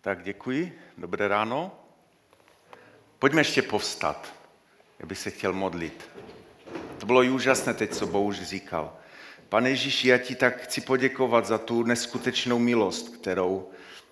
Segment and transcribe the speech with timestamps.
[0.00, 1.80] Tak děkuji, dobré ráno.
[3.18, 4.34] Pojďme ještě povstat.
[4.98, 6.10] Já bych se chtěl modlit.
[6.98, 8.96] To bylo úžasné teď, co Bouž říkal.
[9.48, 13.70] Pane Ježíši, já ti tak chci poděkovat za tu neskutečnou milost, kterou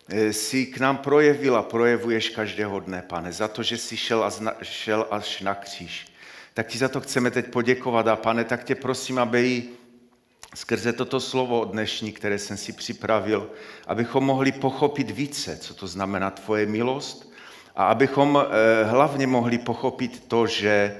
[0.08, 4.30] eh, si k nám projevila, projevuješ každého dne, pane, za to, že jsi šel, a
[4.30, 6.06] zna, šel až na kříž.
[6.54, 9.68] Tak ti za to chceme teď poděkovat a pane, tak tě prosím, aby i
[10.56, 13.50] skrze toto slovo dnešní, které jsem si připravil,
[13.86, 17.32] abychom mohli pochopit více, co to znamená tvoje milost
[17.76, 20.96] a abychom eh, hlavně mohli pochopit to, že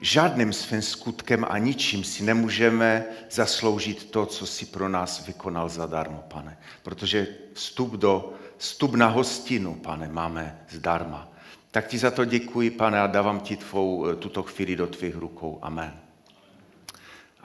[0.00, 6.24] žádným svým skutkem a ničím si nemůžeme zasloužit to, co si pro nás vykonal zadarmo,
[6.28, 6.58] pane.
[6.82, 11.28] Protože vstup, do, vstup na hostinu, pane, máme zdarma.
[11.70, 15.16] Tak ti za to děkuji, pane, a dávám ti tvou, eh, tuto chvíli do tvých
[15.16, 15.58] rukou.
[15.62, 16.05] Amen.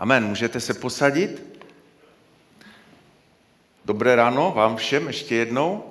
[0.02, 0.26] Amen.
[0.28, 1.62] Můžete se posadit?
[3.86, 5.84] Dobré ráno vám všem ještě jednou.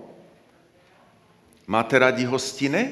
[1.67, 2.91] Máte rádi hostiny?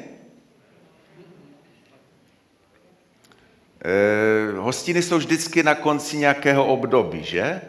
[3.85, 7.61] Eh, hostiny jsou vždycky na konci nějakého období, že?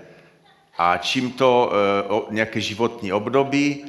[0.78, 1.72] A čím to
[2.30, 3.86] eh, nějaké životní období,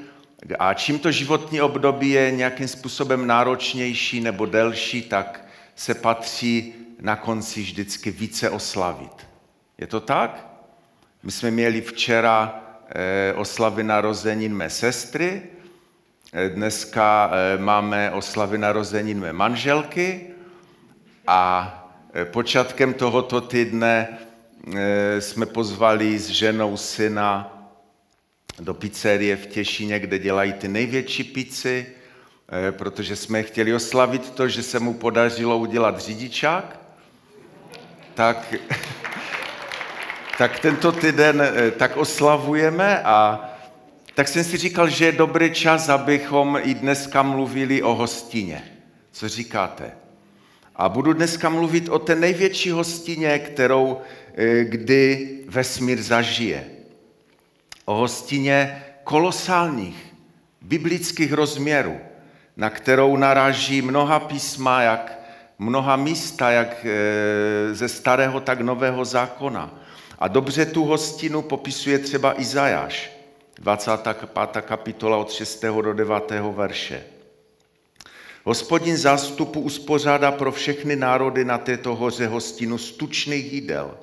[0.59, 5.45] a čím to životní období je nějakým způsobem náročnější nebo delší, tak
[5.77, 9.30] se patří na konci vždycky více oslavit.
[9.81, 10.47] Je to tak?
[11.23, 15.43] My jsme měli včera eh, oslavy narozenin mé sestry,
[16.33, 20.27] eh, dneska eh, máme oslavy narozenin mé manželky
[21.27, 21.77] a
[22.25, 24.19] počátkem tohoto týdne
[25.19, 27.57] jsme pozvali s ženou syna
[28.61, 31.87] do pizzerie v Těšíně, kde dělají ty největší pici,
[32.71, 36.81] protože jsme chtěli oslavit to, že se mu podařilo udělat řidičák.
[38.15, 38.55] Tak
[40.41, 43.45] tak tento týden eh, tak oslavujeme a
[44.15, 48.65] tak jsem si říkal, že je dobrý čas, abychom i dneska mluvili o hostině.
[49.13, 49.93] Co říkáte?
[50.77, 54.01] A budu dneska mluvit o té největší hostině, kterou
[54.35, 56.65] eh, kdy vesmír zažije.
[57.85, 60.15] O hostině kolosálních,
[60.63, 61.99] biblických rozměrů,
[62.57, 65.21] na kterou naráží mnoha písma, jak
[65.59, 69.81] mnoha místa, jak eh, ze starého, tak nového zákona.
[70.21, 73.13] A dobře tu hostinu popisuje třeba Izajáš,
[73.59, 74.65] 25.
[74.65, 75.65] kapitola od 6.
[75.65, 76.33] do 9.
[76.55, 77.05] verše.
[78.45, 83.99] Hospodin zástupu uspořádá pro všechny národy na této hoře hostinu z tučných jídel,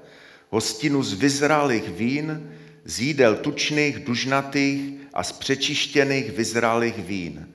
[0.49, 2.51] hostinu z vyzrálých vín,
[2.85, 7.47] z jídel tučných, dužnatých a z přečištěných vyzrálých vín.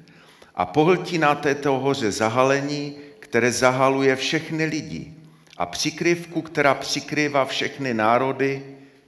[0.54, 5.21] A pohltí na této hoře zahalení, které zahaluje všechny lidi
[5.62, 8.62] a přikryvku, která přikrývá všechny národy,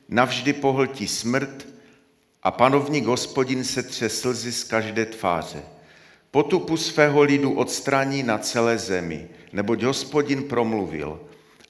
[0.09, 1.66] navždy pohltí smrt
[2.42, 5.62] a panovník hospodin se tře slzy z každé tváře.
[6.31, 11.20] Potupu svého lidu odstraní na celé zemi, neboť hospodin promluvil.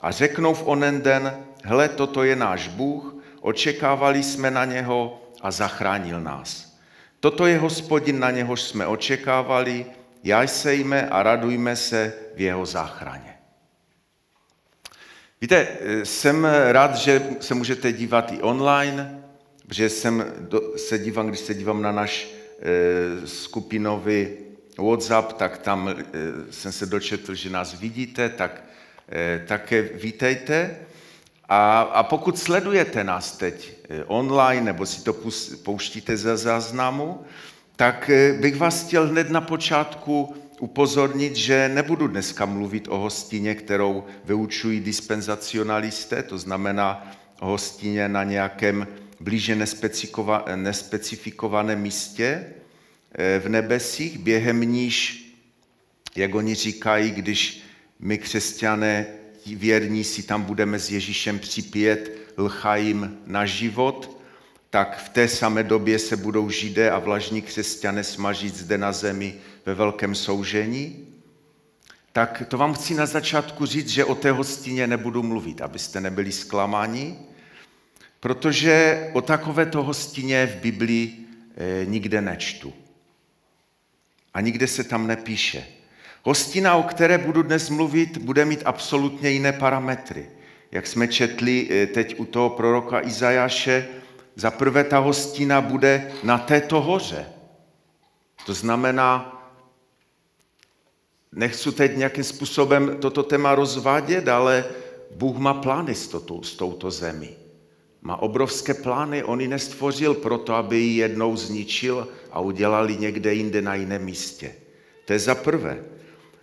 [0.01, 5.51] A řeknou v onen den, hle, toto je náš Bůh, očekávali jsme na něho a
[5.51, 6.77] zachránil nás.
[7.21, 9.87] Toto je hospodin, na něhož jsme očekávali,
[10.25, 13.34] jajsejme a radujme se v jeho záchraně.
[15.41, 15.69] Víte,
[16.05, 19.25] jsem rád, že se můžete dívat i online,
[19.71, 20.25] že jsem
[20.77, 22.29] se dívám, když se dívám na náš
[22.59, 24.29] eh, skupinový
[24.79, 26.05] WhatsApp, tak tam eh,
[26.51, 28.65] jsem se dočetl, že nás vidíte, tak
[29.09, 30.77] eh, také vítejte.
[31.49, 35.17] A, a pokud sledujete nás teď online, nebo si to
[35.63, 37.25] pouštíte ze záznamu,
[37.77, 40.35] tak bych vás chtěl hned na počátku
[40.65, 48.87] upozornit, že nebudu dneska mluvit o hostině, kterou vyučují dispenzacionalisté, to znamená hostině na nějakém
[49.21, 49.57] blíže
[50.57, 52.47] nespecifikovaném místě
[53.13, 55.21] eh, v nebesích, během níž,
[56.17, 57.63] jak oni říkají, když
[58.01, 59.07] my křesťané
[59.47, 64.14] věrní si tam budeme s Ježíšem připět lchajím na život,
[64.75, 69.35] tak v té samé době se budou židé a vlažní křesťané smažit zde na zemi
[69.67, 71.07] ve velkém soužení,
[72.13, 76.33] tak to vám chci na začátku říct, že o té hostině nebudu mluvit, abyste nebyli
[76.33, 77.19] zklamáni,
[78.21, 81.27] protože o takovéto hostině v Biblii
[81.57, 82.73] e, nikde nečtu.
[84.35, 85.67] A nikde se tam nepíše.
[86.23, 90.31] Hostina, o které budu dnes mluvit, bude mít absolutně jiné parametry.
[90.73, 93.89] Jak jsme četli eh, teď u toho proroka Izajaše,
[94.37, 97.27] za prvé ta hostina bude na této hoře.
[98.47, 99.31] To znamená,
[101.33, 104.65] nechci teď nějakým způsobem toto téma rozvádět, ale
[105.17, 107.31] Bůh má plány s, touto, s touto zemí.
[108.03, 113.63] Má obrovské plány, on ji nestvořil proto, aby ji jednou zničil a udělali někde jinde
[113.63, 114.55] na jiném místě.
[115.05, 115.85] To je za prvé.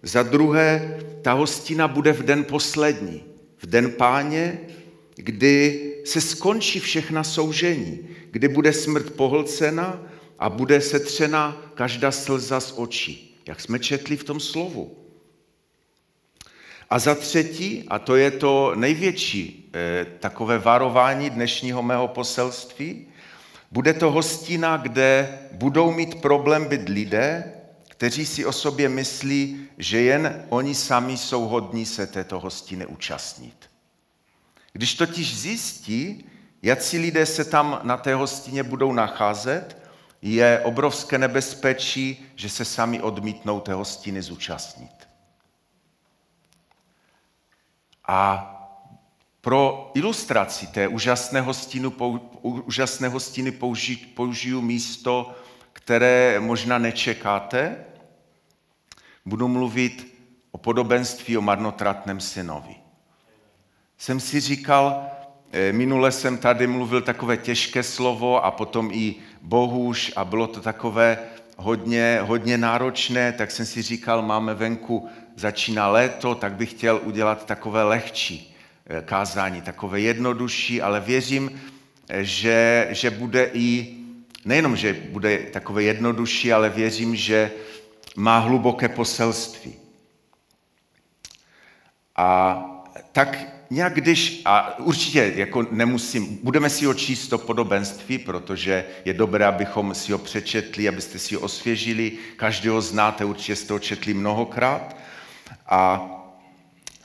[0.04, 3.24] Za druhé, ta hostina bude v den poslední,
[3.58, 4.60] v den páně,
[5.16, 8.00] kdy se skončí všechna soužení,
[8.32, 10.04] kdy bude smrt pohlcena
[10.40, 14.98] a bude setřena každá slza z očí, jak jsme četli v tom slovu.
[16.90, 23.08] A za třetí, a to je to největší eh, takové varování dnešního mého poselství,
[23.72, 27.54] bude to hostina, kde budou mít problém být lidé,
[27.88, 33.71] kteří si o sobě myslí, že jen oni sami jsou hodní se této hostiny účastnit.
[34.74, 36.30] Když totiž zjistí,
[36.62, 39.78] jaký lidé se tam na té hostině budou nacházet,
[40.22, 45.08] je obrovské nebezpečí, že se sami odmítnou té hostiny zúčastnit.
[48.08, 48.48] A
[49.42, 51.92] pro ilustraci té úžasné, hostinu,
[52.42, 55.36] úžasné hostiny použi, použiju místo,
[55.74, 57.86] které možná nečekáte.
[59.26, 60.18] Budu mluvit
[60.52, 62.81] o podobenství o marnotratném synovi.
[64.02, 65.06] Jsem si říkal,
[65.52, 70.62] eh, minule jsem tady mluvil takové těžké slovo a potom i bohuž a bylo to
[70.62, 71.18] takové
[71.58, 77.46] hodně, hodně náročné, tak jsem si říkal, máme venku, začíná léto, tak bych chtěl udělat
[77.46, 81.62] takové lehčí eh, kázání, takové jednodušší, ale věřím,
[82.10, 83.98] eh, že, že bude i,
[84.46, 87.52] nejenom, že bude takové jednodušší, ale věřím, že
[88.16, 89.76] má hluboké poselství.
[92.16, 92.58] A
[93.12, 99.14] tak nějak když, a určitě jako nemusím, budeme si ho číst to podobenství, protože je
[99.14, 104.14] dobré, abychom si ho přečetli, abyste si ho osvěžili, každého znáte, určitě jste ho četli
[104.14, 104.96] mnohokrát.
[105.68, 106.10] A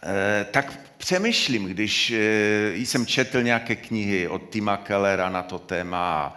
[0.02, 6.12] e, tak přemýšlím, když e, jsem četl nějaké knihy od Tima Kellera na to téma
[6.14, 6.36] a,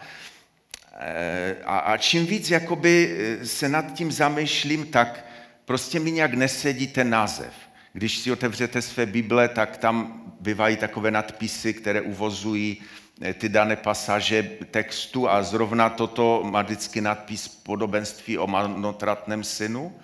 [1.00, 5.26] e, a, a čím víc jakoby e, se nad tím zamýšlím, tak
[5.66, 7.69] prostě mi nějak nesedí ten název.
[7.94, 12.82] Když si otevřete své Bible, tak tam bývají takové nadpisy, které uvozují
[13.22, 19.96] eh, ty dané pasaže textu a zrovna toto má vždycky nadpis podobenství o marnotratném synu.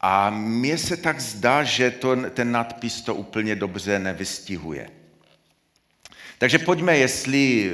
[0.00, 4.99] A mně se tak zdá, že to, ten nadpis to úplně dobře nevystihuje.
[6.40, 7.70] Takže pojďme, jestli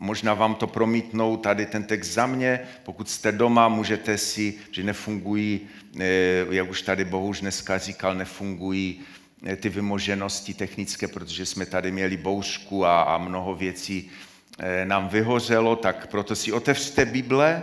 [0.00, 4.82] možná vám to promítnou tady ten text za mě, pokud jste doma, můžete si, že
[4.82, 5.60] nefungují,
[6.00, 9.00] eh, jak už tady Bohuž dneska říkal, nefungují
[9.46, 14.10] eh, ty vymoženosti technické, protože jsme tady měli bouřku a, a mnoho věcí
[14.58, 17.62] eh, nám vyhořelo, tak proto si otevřte Bible,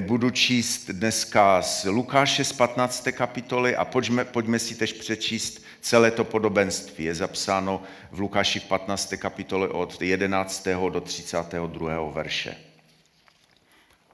[0.00, 3.08] budu číst dneska z Lukáše z 15.
[3.12, 7.04] kapitoly a pojďme, pojďme si tež přečíst celé to podobenství.
[7.04, 9.14] Je zapsáno v Lukáši v 15.
[9.16, 10.68] kapitole od 11.
[10.90, 12.10] do 32.
[12.10, 12.56] verše.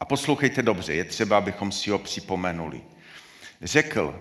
[0.00, 2.80] A poslouchejte dobře, je třeba, abychom si ho připomenuli.
[3.62, 4.20] Řekl,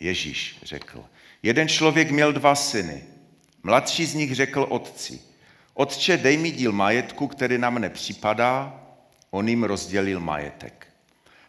[0.00, 1.04] Ježíš řekl,
[1.42, 3.04] jeden člověk měl dva syny.
[3.62, 5.20] Mladší z nich řekl otci,
[5.74, 8.83] otče, dej mi díl majetku, který nám nepřipadá,
[9.34, 10.86] on jim rozdělil majetek.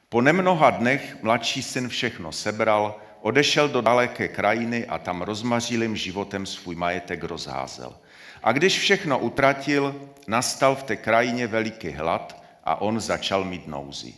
[0.10, 6.46] Po nemnoha dnech mladší syn všechno sebral, odešel do daleké krajiny a tam rozmařilým životem
[6.46, 7.98] svůj majetek rozházel.
[8.44, 9.96] A když všechno utratil,
[10.28, 14.14] nastal v té krajině veliký hlad a on začal mít nouzi.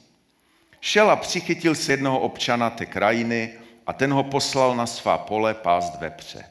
[0.81, 3.53] Šel a přichytil se jednoho občana té krajiny
[3.87, 6.43] a ten ho poslal na svá pole pást vepře.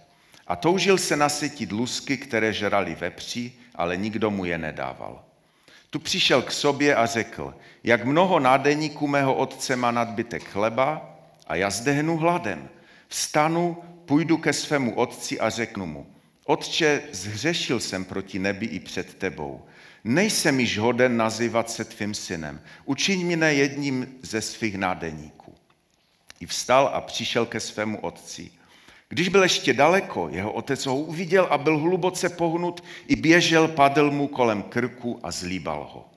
[0.47, 5.26] A toužil se nasytit lusky, které žrali vepři, ale nikdo mu je nedával.
[5.91, 11.17] Tu přišel k sobě a řekl, jak mnoho nádeníků mého otce má nadbytek chleba
[11.47, 12.69] a já zdehnu hladem.
[13.09, 16.07] Vstanu, půjdu ke svému otci a řeknu mu,
[16.47, 19.65] Otče, zhřešil jsem proti nebi i před tebou.
[20.05, 22.61] Nejsem již hoden nazývat se tvým synem.
[22.85, 25.55] Učiň mě jedním ze svých nádeníků.
[26.41, 28.51] I vstal a přišel ke svému otci.
[29.09, 34.11] Když byl ještě daleko, jeho otec ho uviděl a byl hluboce pohnut, i běžel, padl
[34.11, 36.09] mu kolem krku a zlíbal ho.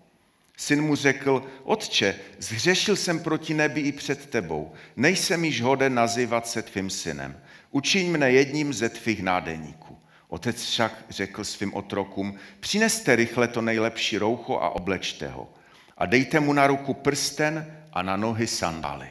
[0.58, 6.48] Syn mu řekl, otče, zhřešil jsem proti nebi i před tebou, nejsem již hoden nazývat
[6.48, 7.39] se tvým synem.
[7.72, 9.98] Učiň mne jedním ze tvých nádeníků.
[10.27, 15.53] Otec však řekl svým otrokům, přineste rychle to nejlepší roucho a oblečte ho.
[15.98, 19.08] A dejte mu na ruku prsten a na nohy sandály.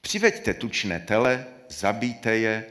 [0.00, 1.46] Přiveďte tučné tele,
[1.80, 2.64] zabijte je,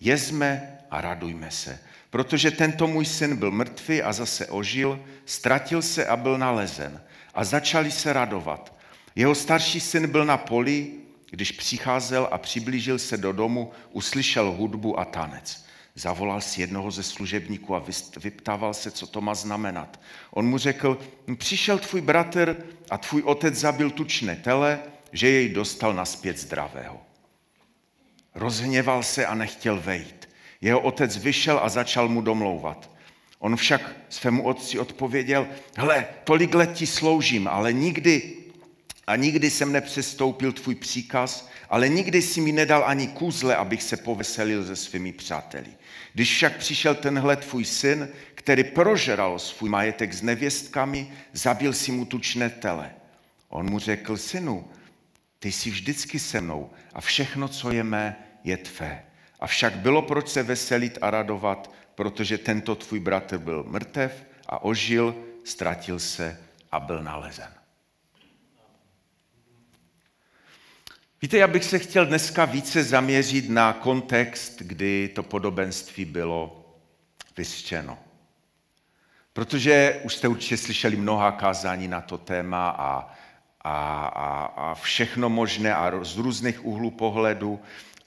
[0.00, 1.78] jezme a radujme se.
[2.10, 7.02] Protože tento můj syn byl mrtvý a zase ožil, ztratil se a byl nalezen.
[7.34, 8.74] A začali se radovat.
[9.16, 10.92] Jeho starší syn byl na poli,
[11.30, 15.64] když přicházel a přiblížil se do domu, uslyšel hudbu a tanec.
[15.94, 17.84] Zavolal si jednoho ze služebníků a
[18.16, 20.00] vyptával se, co to má znamenat.
[20.30, 20.98] On mu řekl,
[21.38, 22.56] přišel tvůj bratr
[22.90, 24.80] a tvůj otec zabil tučné tele,
[25.12, 27.00] že jej dostal naspět zdravého.
[28.34, 30.28] Rozhněval se a nechtěl vejít.
[30.60, 32.90] Jeho otec vyšel a začal mu domlouvat.
[33.38, 38.36] On však svému otci odpověděl, hle, tolik let ti sloužím, ale nikdy
[39.06, 43.96] a nikdy jsem nepřestoupil tvůj příkaz, ale nikdy si mi nedal ani kůzle, abych se
[43.96, 45.66] poveselil se svými přáteli.
[46.14, 52.04] Když však přišel tenhle tvůj syn, který prožeral svůj majetek s nevěstkami, zabil si mu
[52.04, 52.90] tučné tele.
[53.48, 54.64] On mu řekl, synu,
[55.44, 59.04] ty jsi vždycky se mnou a všechno, co je mé, je tvé.
[59.40, 65.14] Avšak bylo proč se veselit a radovat, protože tento tvůj bratr byl mrtev a ožil,
[65.44, 66.40] ztratil se
[66.72, 67.54] a byl nalezen.
[71.22, 76.74] Víte, já bych se chtěl dneska více zaměřit na kontext, kdy to podobenství bylo
[77.36, 77.98] vyřčeno.
[79.32, 83.14] Protože už jste určitě slyšeli mnoha kázání na to téma a,
[83.64, 87.60] a, a, a všechno možné a z různých úhlů pohledu.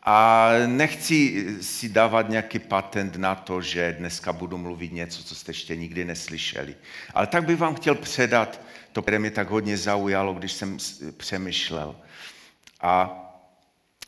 [0.03, 5.49] A nechci si dávat nějaký patent na to, že dneska budu mluvit něco, co jste
[5.49, 6.75] ještě nikdy neslyšeli.
[7.13, 8.61] Ale tak bych vám chtěl předat
[8.91, 10.77] to, které mě tak hodně zaujalo, když jsem
[11.17, 11.95] přemýšlel
[12.81, 13.23] a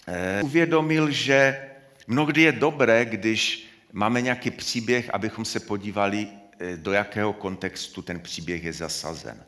[0.07, 1.69] e, uvědomil, že
[2.07, 6.27] mnohdy je dobré, když máme nějaký příběh, abychom se podívali,
[6.75, 9.43] do jakého kontextu ten příběh je zasazen.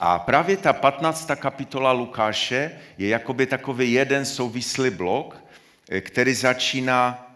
[0.00, 1.30] A právě ta 15.
[1.36, 5.44] kapitola Lukáše je jakoby takový jeden souvislý blok,
[5.88, 7.26] e, který začíná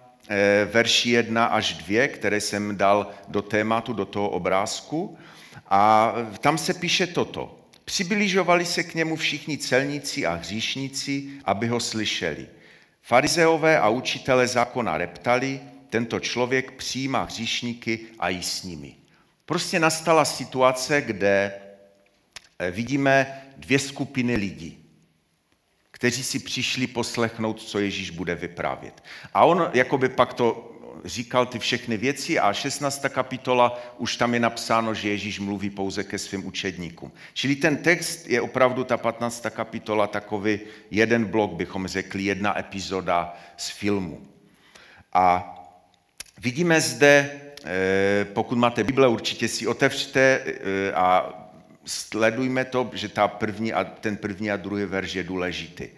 [0.73, 5.19] verši 1 až 2, které jsem dal do tématu, do toho obrázku.
[5.71, 7.59] A tam se píše toto.
[7.85, 12.47] Přibližovali se k němu všichni celníci a hříšníci, aby ho slyšeli.
[13.03, 15.61] Farizeové a učitele zákona reptali,
[15.91, 19.00] tento člověk přijímá hříšníky a jí s nimi.
[19.51, 21.53] Prostě nastala situace, kde
[22.59, 24.85] eh, vidíme dvě skupiny lidí,
[25.91, 29.03] kteří si přišli poslechnout, co Ježíš bude vyprávět.
[29.35, 30.73] A on jakoby pak to
[31.05, 33.05] říkal ty všechny věci a 16.
[33.09, 37.13] kapitola už tam je napsáno, že Ježíš mluví pouze ke svým učedníkům.
[37.35, 39.47] Čili ten text je opravdu ta 15.
[39.51, 44.29] kapitola takový jeden blok, bychom řekli, jedna epizoda z filmu.
[45.13, 45.57] A
[46.39, 47.41] vidíme zde,
[48.25, 51.33] pokud máte Bible, určitě si otevřte eh, a
[51.85, 55.89] sledujme to, že ta první a, ten první a druhý verš je důležitý.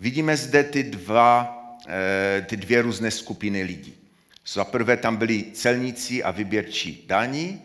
[0.00, 1.58] Vidíme zde ty, dva,
[1.88, 3.94] eh, ty dvě různé skupiny lidí.
[4.46, 7.62] Za prvé tam byli celníci a vyběrčí daní,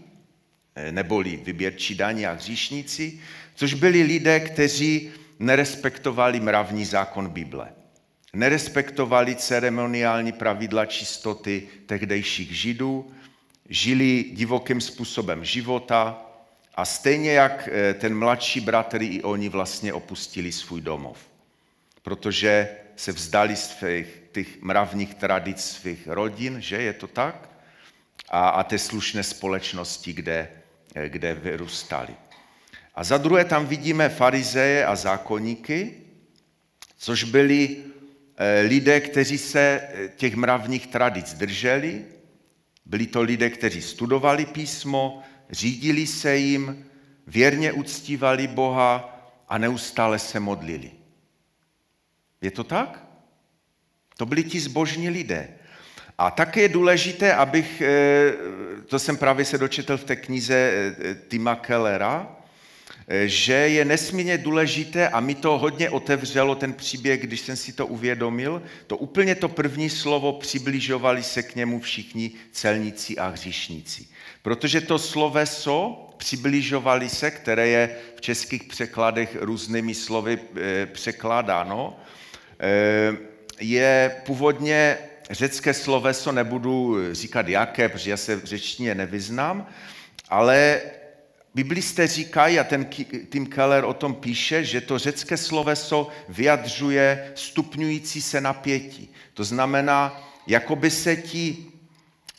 [0.76, 3.20] eh, neboli vyběrčí daní a hříšníci,
[3.56, 7.68] což byli lidé, kteří nerespektovali mravní zákon Bible.
[8.34, 13.12] Nerespektovali ceremoniální pravidla čistoty tehdejších židů,
[13.70, 16.26] žili divokým způsobem života
[16.76, 21.18] a stejně jak eh, ten mladší bratr i oni vlastně opustili svůj domov.
[22.02, 27.50] Protože se vzdali svých těch mravních tradic svých rodin, že je to tak?
[28.30, 30.50] A, a té slušné společnosti, kde,
[31.08, 32.16] kde vyrůstali.
[32.96, 35.94] A za druhé tam vidíme farizeje a zákonníky,
[36.98, 37.78] což byli
[38.38, 42.06] eh, lidé, kteří se eh, těch mravních tradic drželi,
[42.86, 46.86] byli to lidé, kteří studovali písmo, řídili se jim,
[47.28, 49.18] věrně uctívali Boha
[49.50, 50.92] a neustále se modlili.
[52.42, 53.06] Je to tak?
[54.18, 55.50] To byli ti zbožní lidé.
[56.18, 58.34] A také je důležité, abych, eh,
[58.86, 62.41] to jsem právě se dočetl v té knize eh, Tima Kellera, eh,
[63.26, 67.88] že je nesmírně důležité a mi to hodně otevřelo ten příběh, když jsem si to
[67.88, 74.08] uvědomil, to úplně to první slovo přibližovali se k němu všichni celníci a hříšníci.
[74.42, 80.40] Protože to sloveso přibližovali se, které je v českých překladech různými slovy
[80.86, 82.00] překládáno,
[83.60, 84.98] je původně
[85.30, 89.68] řecké sloveso, nebudu říkat jaké, protože já se v řečtině nevyznám,
[90.30, 90.82] ale
[91.56, 92.86] biblisté říkají, a ten
[93.32, 99.10] Tim Keller o tom píše, že to řecké sloveso vyjadřuje stupňující se napětí.
[99.34, 101.58] To znamená, jako by se ti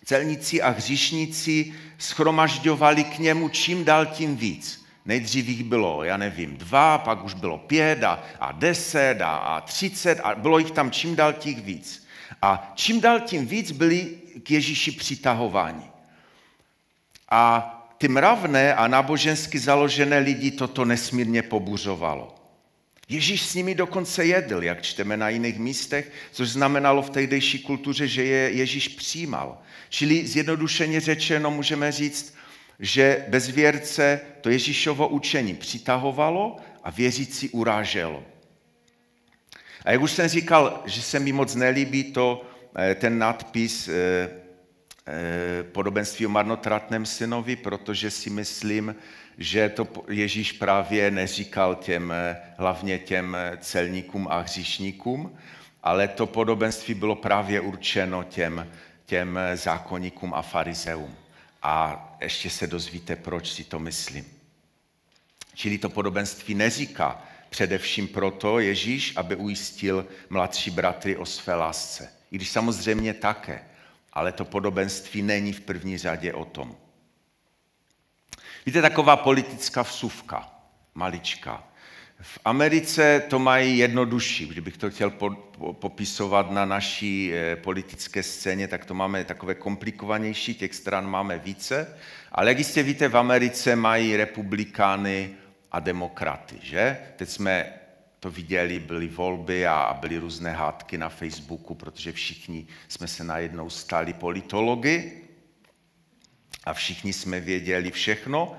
[0.05, 4.85] celníci a hříšníci schromažďovali k němu čím dál tím víc.
[5.05, 9.61] Nejdřív jich bylo, já nevím, dva, pak už bylo pět a, a deset a, a
[9.61, 12.07] třicet a bylo jich tam čím dál tím víc.
[12.43, 15.91] A čím dál tím víc byli k Ježíši přitahováni.
[17.31, 22.35] A ty mravné a nábožensky založené lidi toto nesmírně pobuřovalo.
[23.09, 28.09] Ježíš s nimi dokonce jedl, jak čteme na jiných místech, což znamenalo v tehdejší kultuře,
[28.09, 29.59] že je Ježíš přijímal.
[29.89, 32.35] Čili zjednodušeně řečeno můžeme říct,
[32.81, 38.23] že bez věrce to Ježíšovo učení přitahovalo a věřící uráželo.
[39.85, 42.47] A jak už jsem říkal, že se mi moc nelíbí to,
[42.79, 44.42] eh, ten nadpis eh,
[45.73, 48.97] podobenství o marnotratném synovi, protože si myslím,
[49.39, 52.13] že to Ježíš právě neříkal těm,
[52.57, 55.37] hlavně těm celníkům a hříšníkům,
[55.83, 58.69] ale to podobenství bylo právě určeno těm,
[59.07, 61.17] těm zákonníkům a farizeům.
[61.63, 64.25] A ještě se dozvíte, proč si to myslím.
[65.55, 72.09] Čili to podobenství neříká především proto Ježíš, aby ujistil mladší bratry o své lásce.
[72.31, 73.63] I když samozřejmě také,
[74.13, 76.77] ale to podobenství není v první řadě o tom.
[78.67, 80.51] Víte, taková politická vsuvka,
[80.95, 81.65] malička.
[82.21, 84.47] V Americe to mají jednodušší.
[84.47, 85.13] Kdybych to chtěl
[85.73, 91.99] popisovat na naší eh, politické scéně, tak to máme takové komplikovanější, těch stran máme více.
[92.33, 95.31] Ale jak jistě víte, v Americe mají republikány
[95.73, 96.99] a demokraty, že?
[97.17, 97.73] Teď jsme
[98.23, 103.71] to viděli, byly volby a byly různé hádky na Facebooku, protože všichni jsme se najednou
[103.71, 105.13] stali politology
[106.65, 108.57] a všichni jsme věděli všechno.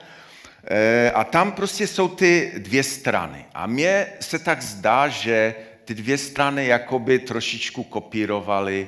[0.63, 3.45] Eh, a tam prostě jsou ty dvě strany.
[3.53, 5.55] A mně se tak zdá, že
[5.85, 8.87] ty dvě strany jakoby trošičku kopírovaly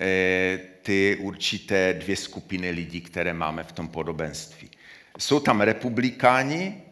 [0.00, 4.70] eh, ty určité dvě skupiny lidí, které máme v tom podobenství.
[5.18, 6.82] Jsou tam republikáni,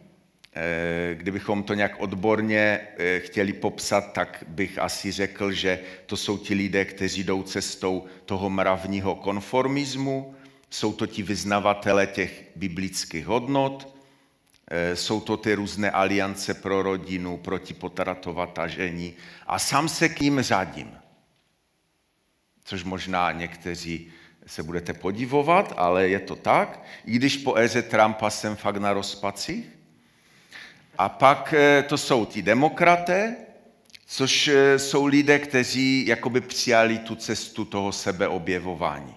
[1.14, 2.80] kdybychom to nějak odborně
[3.18, 8.50] chtěli popsat, tak bych asi řekl, že to jsou ti lidé, kteří jdou cestou toho
[8.50, 10.34] mravního konformismu,
[10.70, 13.94] jsou to ti vyznavatele těch biblických hodnot,
[14.70, 19.14] Eh, jsou to ty různé aliance pro rodinu, proti potratova tažení
[19.46, 20.96] a sám se k ním řadím.
[22.64, 24.12] Což možná někteří
[24.46, 28.92] se budete podivovat, ale je to tak, i když po éře Trumpa jsem fakt na
[28.92, 29.73] rozpacích.
[30.98, 33.36] A pak eh, to jsou ti demokraté,
[34.06, 39.16] což eh, jsou lidé, kteří jakoby přijali tu cestu toho sebeobjevování.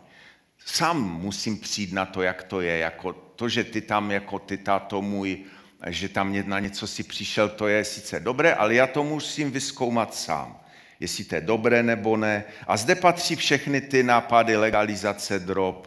[0.65, 4.57] Sám musím přijít na to, jak to je, jako to, že ty tam jako ty
[4.57, 5.43] táto můj,
[5.87, 10.15] že tam na něco si přišel, to je sice dobré, ale já to musím vyskoumat
[10.15, 10.59] sám.
[10.99, 12.43] Jestli to je dobré nebo ne.
[12.67, 15.75] A zde patří všechny ty nápady legalizace drog,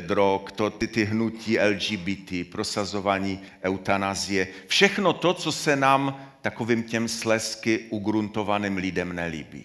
[0.00, 4.48] drog to, ty, ty hnutí LGBT, prosazování eutanazie.
[4.66, 9.64] Všechno to, co se nám takovým těm slesky ugruntovaným lidem nelíbí.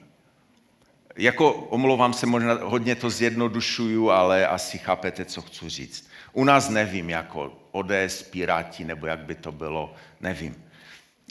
[1.16, 6.10] Jako, omlouvám se, možná hodně to zjednodušuju, ale asi chápete, co chci říct.
[6.34, 10.64] U nás nevím, jako ODS, Piráti, nebo jak by to bylo, nevím.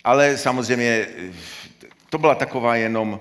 [0.04, 1.06] Ale samozřejmě
[2.10, 3.20] to byla taková jenom,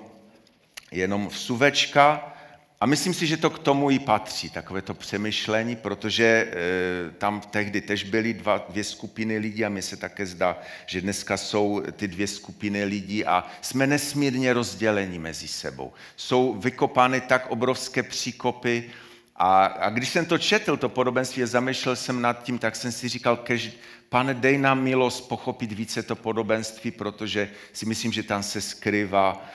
[0.91, 2.36] jenom vsuvečka
[2.79, 7.41] a myslím si, že to k tomu i patří, takové to přemýšlení, protože e, tam
[7.41, 11.83] tehdy tež byly dva, dvě skupiny lidí a mi se také zdá, že dneska jsou
[11.91, 15.93] ty dvě skupiny lidí a jsme nesmírně rozděleni mezi sebou.
[16.15, 18.89] Jsou vykopány tak obrovské příkopy,
[19.35, 23.09] a, a když jsem to četl, to podobenství, zamýšlel jsem nad tím, tak jsem si
[23.09, 23.71] říkal, kež,
[24.09, 29.45] pane, dej nám milost pochopit více to podobenství, protože si myslím, že tam se skrývá,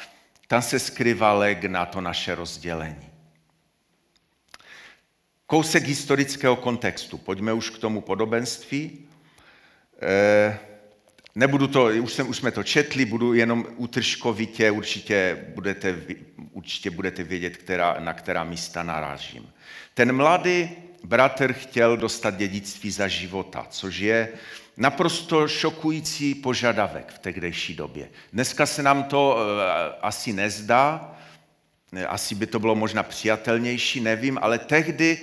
[0.46, 3.11] tam se skrývá leg na to naše rozdělení.
[5.52, 7.18] Kousek historického kontextu.
[7.18, 8.98] Pojďme už k tomu podobenství.
[10.02, 10.58] E,
[11.34, 15.96] nebudu to, už, jsem, už jsme to četli, budu jenom útržkovitě, určitě budete,
[16.52, 19.52] určitě budete vědět, která, na která místa narážím.
[19.94, 20.70] Ten mladý
[21.04, 24.28] bratr chtěl dostat dědictví za života, což je
[24.76, 28.08] naprosto šokující požadavek v tehdejší době.
[28.32, 31.16] Dneska se nám to eh, asi nezdá,
[32.08, 35.18] asi by to bylo možná přijatelnější, nevím, ale tehdy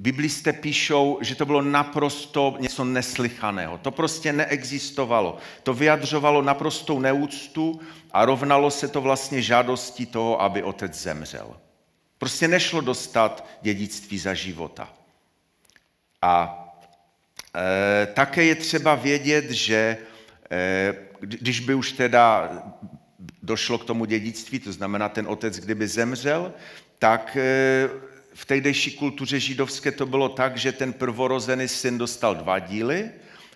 [0.00, 3.78] biblisté píšou, že to bylo naprosto něco neslychaného.
[3.78, 5.38] To prostě neexistovalo.
[5.62, 7.80] To vyjadřovalo naprostou neúctu
[8.12, 11.56] a rovnalo se to vlastně žádosti toho, aby otec zemřel.
[12.18, 14.88] Prostě nešlo dostat dědictví za života.
[16.22, 16.64] A
[17.54, 19.98] e, také je třeba vědět, že
[20.50, 22.50] e, když by už teda
[23.42, 26.52] došlo k tomu dědictví, to znamená ten otec, kdyby zemřel,
[26.98, 32.58] tak e, v tehdejší kultuře židovské to bylo tak, že ten prvorozený syn dostal dva
[32.58, 33.10] díly,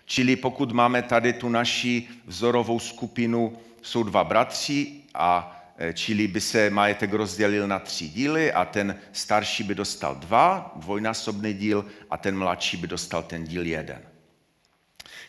[0.05, 6.41] čili pokud máme tady tu naši vzorovou skupinu, jsou dva bratři a Eh, čili by
[6.41, 12.17] se majetek rozdělil na tři díly a ten starší by dostal dva, dvojnásobný díl, a
[12.17, 14.01] ten mladší by dostal ten díl jeden.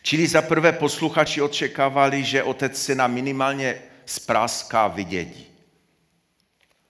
[0.01, 5.47] Čili za prvé posluchači očekávali, že otec syna minimálně spráská vydědí.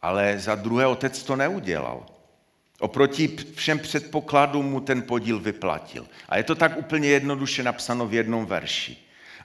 [0.02, 2.06] Ale za druhé otec to neudělal.
[2.80, 6.08] Oproti všem předpokladům mu ten podíl vyplatil.
[6.30, 8.98] A je to tak úplně jednoduše napsáno v jednom verši.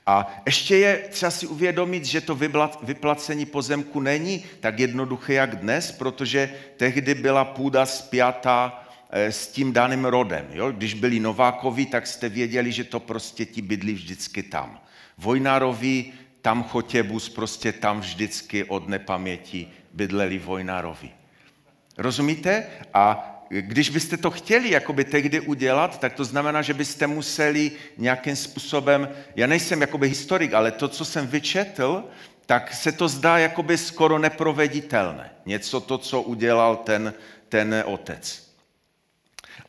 [0.07, 2.39] A ještě je třeba si uvědomit, že to
[2.83, 9.73] vyplacení pozemku není tak jednoduché jak dnes, protože tehdy byla půda spjatá eh, s tím
[9.73, 10.47] daným rodem.
[10.53, 10.73] Jo?
[10.73, 14.81] Když byli Novákovi, tak jste věděli, že to prostě ti bydlí vždycky tam.
[15.19, 21.22] Vojnárovi, tam Chotěbus, prostě tam vždycky od nepaměti bydleli Vojnárovi.
[21.99, 22.67] Rozumíte?
[22.95, 28.37] A když byste to chtěli jakoby tehdy udělat, tak to znamená, že byste museli nějakým
[28.37, 32.05] způsobem, já nejsem jakoby historik, ale to, co jsem vyčetl,
[32.47, 35.31] tak se to zdá jakoby skoro neproveditelné.
[35.47, 37.15] Něco to, co udělal ten,
[37.49, 38.53] ten otec.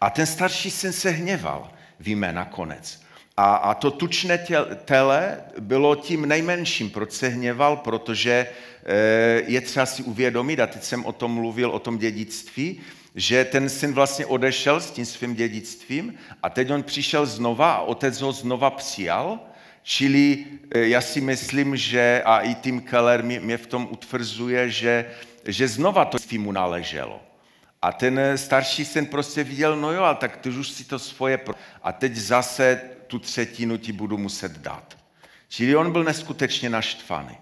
[0.02, 3.03] A ten starší syn se hněval, víme nakonec.
[3.38, 4.46] A, a to tučné
[4.86, 6.90] tele bylo tím nejmenším.
[6.90, 7.78] Proč se hněval?
[7.78, 8.48] Protože
[8.86, 8.96] e,
[9.48, 12.82] je třeba si uvědomit, a teď jsem o tom mluvil, o tom dědictví,
[13.16, 17.82] že ten syn vlastně odešel s tím svým dědictvím a teď on přišel znova a
[17.82, 19.40] otec ho znova přijal,
[19.84, 24.70] čili e, já si myslím, že a i Tim Keller mě, mě v tom utvrzuje,
[24.70, 25.06] že,
[25.46, 27.22] že znova to mu náleželo.
[27.82, 31.38] A ten starší syn prostě viděl, no jo, ale tak ty už si to svoje...
[31.38, 31.56] Pro...
[31.84, 34.98] A teď zase tu třetinu ti budu muset dát.
[35.50, 37.38] Čili on byl neskutečně naštvaný.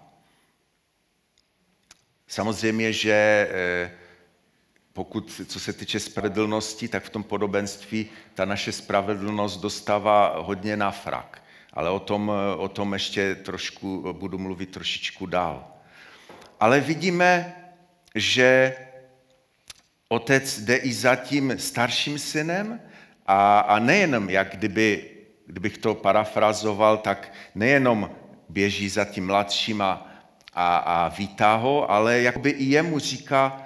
[2.28, 3.14] Samozřejmě, že
[3.52, 3.92] e,
[4.94, 10.92] pokud, co se týče spravedlnosti, tak v tom podobenství ta naše spravedlnost dostává hodně na
[10.92, 11.44] frak.
[11.74, 15.68] Ale o tom, o tom ještě trošku budu mluvit trošičku dál.
[16.60, 17.56] Ale vidíme,
[18.16, 18.76] že
[20.08, 22.82] otec jde i za tím starším synem
[23.26, 25.11] a, a nejenom, jak kdyby,
[25.52, 28.10] kdybych to parafrazoval, tak nejenom
[28.50, 30.08] běží za tím mladším a,
[30.54, 33.66] a, a vítá ho, ale jakoby i jemu říká,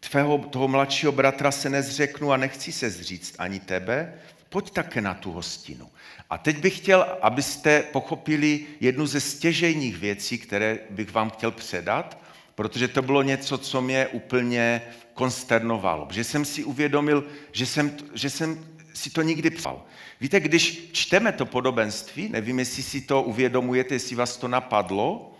[0.00, 4.14] tvého toho mladšího bratra se nezřeknu a nechci se zříct ani tebe,
[4.48, 5.88] pojď také na tu hostinu.
[6.30, 12.18] A teď bych chtěl, abyste pochopili jednu ze stěžejních věcí, které bych vám chtěl předat,
[12.54, 14.82] protože to bylo něco, co mě úplně
[15.14, 16.08] konsternovalo.
[16.10, 19.84] Že jsem si uvědomil, že jsem, že jsem si to nikdy psal.
[20.20, 25.34] Víte, když čteme to podobenství, nevím, jestli si to uvědomujete, jestli vás to napadlo,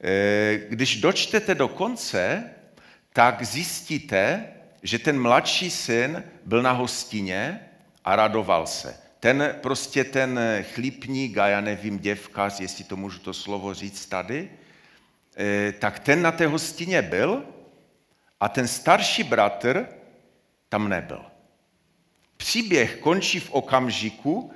[0.00, 2.50] eh, když dočtete do konce,
[3.12, 4.44] tak zjistíte,
[4.82, 7.60] že ten mladší syn byl na hostině
[8.04, 8.96] a radoval se.
[9.20, 10.40] Ten prostě ten
[10.74, 14.50] chlípník, a já nevím, děvkař, jestli to můžu to slovo říct tady,
[15.36, 17.44] eh, tak ten na té hostině byl
[18.40, 19.86] a ten starší bratr
[20.68, 21.29] tam nebyl.
[22.40, 24.52] Příběh končí v okamžiku,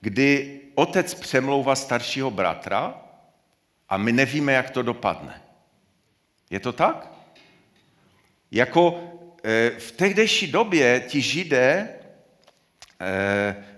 [0.00, 2.94] kdy otec přemlouvá staršího bratra
[3.88, 5.42] a my nevíme, jak to dopadne.
[6.50, 7.12] Je to tak?
[8.50, 9.00] Jako
[9.44, 11.97] eh, v tehdejší době ti židé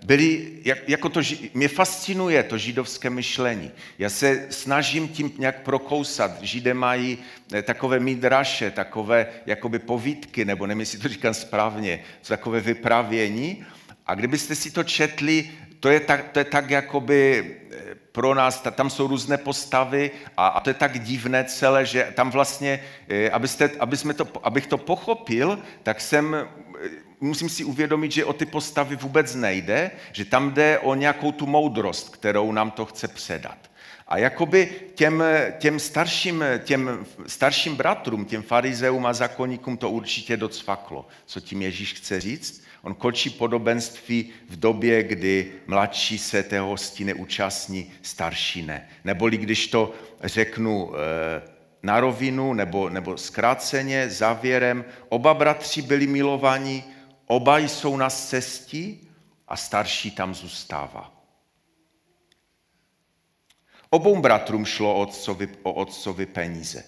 [0.05, 1.21] byli, jak, jako to,
[1.55, 3.71] mě fascinuje to židovské myšlení.
[3.99, 6.43] Já se snažím tím nějak prokousat.
[6.43, 7.19] Židé mají
[7.53, 13.67] eh, takové midraše, takové jakoby povídky, nebo nevím, jestli to říkám správně, takové vypravění.
[14.07, 17.45] A kdybyste si to četli, to je tak, to je tak jakoby
[18.13, 22.31] pro nás, tam jsou různé postavy a, a to je tak divné celé, že tam
[22.31, 26.37] vlastně, eh, abyste, aby jsme to, abych to pochopil, tak jsem,
[26.85, 26.89] eh,
[27.21, 31.47] musím si uvědomit, že o ty postavy vůbec nejde, že tam jde o nějakou tu
[31.47, 33.71] moudrost, kterou nám to chce předat.
[34.09, 35.25] A jakoby těm,
[35.59, 41.93] těm, starším, těm starším bratrům, těm farizeům a zakonníkům to určitě docvaklo, co tím Ježíš
[41.93, 42.63] chce říct.
[42.83, 48.89] On kočí podobenství v době, kdy mladší se té hosti neúčastní, starší ne.
[49.05, 51.43] Neboli když to řeknu eh,
[51.83, 56.85] na rovinu nebo, nebo zkráceně, závěrem, oba bratři byli milovaní,
[57.31, 58.95] oba jsou na cestě
[59.49, 61.13] a starší tam zůstává.
[63.91, 66.85] Obou bratrům šlo o otcovi, o otcovi peníze.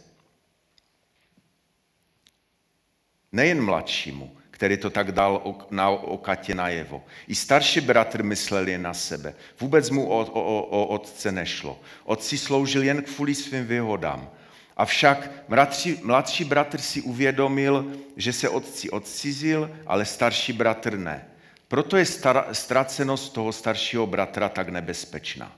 [3.33, 7.05] Nejen mladšímu, který to tak dal na okatě najevo.
[7.28, 9.35] I starší bratr myslel jen na sebe.
[9.61, 11.81] Vůbec mu o, o, o otce nešlo.
[12.05, 14.31] Otci sloužil jen kvůli svým výhodám.
[14.76, 21.28] Avšak mladší, mladší bratr si uvědomil, že se otci odcizil, ale starší bratr ne.
[21.68, 25.56] Proto je star, ztracenost toho staršího bratra tak nebezpečná.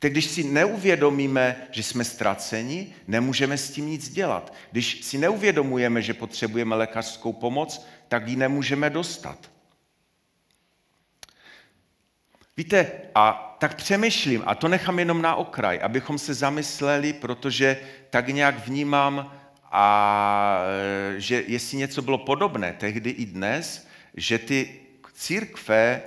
[0.00, 4.54] Tak když si neuvědomíme, že jsme ztraceni, nemůžeme s tím nic dělat.
[4.70, 9.50] Když si neuvědomujeme, že potřebujeme lékařskou pomoc, tak ji nemůžeme dostat.
[12.56, 17.76] Víte, a tak přemýšlím, a to nechám jenom na okraj, abychom se zamysleli, protože
[18.10, 19.32] tak nějak vnímám,
[19.76, 20.58] a
[21.16, 24.80] že jestli něco bylo podobné tehdy i dnes, že ty
[25.12, 26.02] církve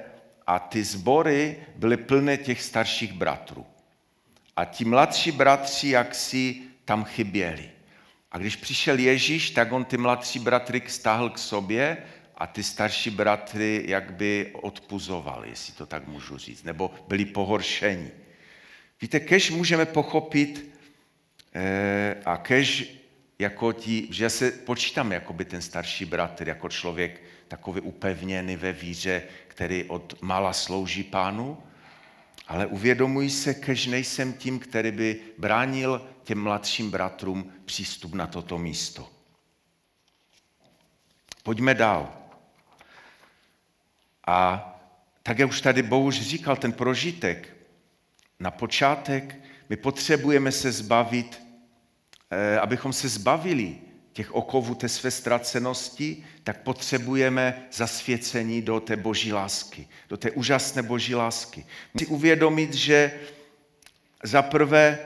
[0.47, 3.65] a ty sbory byly plné těch starších bratrů.
[4.55, 7.69] A ti mladší bratři jaksi tam chyběli.
[8.31, 11.97] A když přišel Ježíš, tak on ty mladší bratry stáhl k sobě
[12.37, 18.11] a ty starší bratry jak by odpuzovali, jestli to tak můžu říct, nebo byli pohoršeni.
[19.01, 20.71] Víte, kež můžeme pochopit
[21.53, 22.97] eh, a kež
[23.39, 28.55] jako ti, že já se počítám jako by ten starší bratr, jako člověk takový upevněný
[28.55, 31.57] ve víře, který od mala slouží pánu,
[32.47, 38.57] ale uvědomuji se, kež nejsem tím, který by bránil těm mladším bratrům přístup na toto
[38.57, 39.09] místo.
[41.43, 42.26] Pojďme dál.
[44.27, 44.73] A
[45.23, 47.57] tak, jak už tady Bohuž říkal, ten prožitek,
[48.39, 49.35] na počátek
[49.69, 51.41] my potřebujeme se zbavit,
[52.31, 53.75] eh, abychom se zbavili
[54.13, 60.83] těch okovů té své ztracenosti, tak potřebujeme zasvěcení do té boží lásky, do té úžasné
[60.83, 61.65] boží lásky.
[61.93, 63.19] Musí uvědomit, že
[64.23, 64.99] za prvé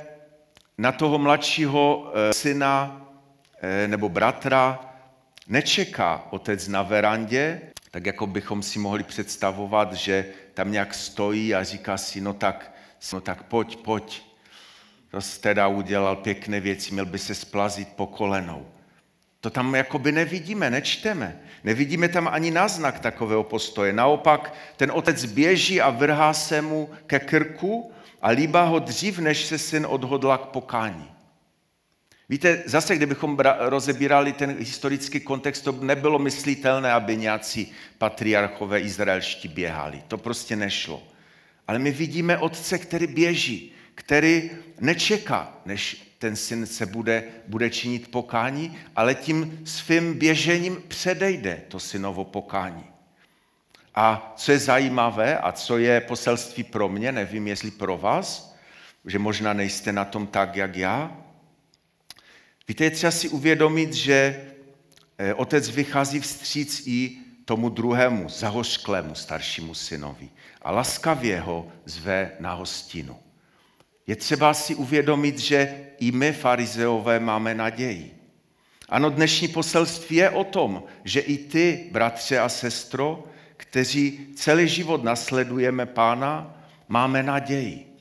[0.77, 3.07] na toho mladšího eh, syna
[3.61, 4.79] eh, nebo bratra
[5.47, 11.63] nečeká otec na verandě, tak jako bychom si mohli představovat, že tam nějak stojí a
[11.63, 12.71] říká si, no tak,
[13.13, 14.23] no tak pojď, pojď,
[15.11, 18.67] to teda udělal pěkné věci, měl by se splazit po kolenou.
[19.41, 21.39] To tam jakoby nevidíme, nečteme.
[21.63, 23.93] Nevidíme tam ani náznak takového postoje.
[23.93, 29.45] Naopak ten otec běží a vrhá se mu ke krku a líbá ho dřív, než
[29.45, 31.10] se syn odhodla k pokání.
[32.31, 40.03] Víte, zase kdybychom rozebírali ten historický kontext, to nebylo myslitelné, aby nějací patriarchové izraelští běhali.
[40.07, 41.03] To prostě nešlo.
[41.67, 48.11] Ale my vidíme otce, který běží, který nečeká, než ten syn se bude, bude činit
[48.11, 52.85] pokání, ale tím svým běžením předejde to synovo pokání.
[53.95, 58.55] A co je zajímavé a co je poselství pro mě, nevím, jestli pro vás,
[59.05, 61.20] že možná nejste na tom tak, jak já.
[62.67, 64.41] Víte, je třeba si uvědomit, že
[65.17, 70.29] eh, otec vychází vstříc i tomu druhému, zahořklému staršímu synovi
[70.61, 73.17] a laskavě ho zve na hostinu.
[74.07, 78.17] Je třeba si uvědomit, že i my, farizeové, máme naději.
[78.89, 83.23] Ano, dnešní poselství je o tom, že i ty, bratře a sestro,
[83.57, 87.97] kteří celý život nasledujeme Pána, máme naději.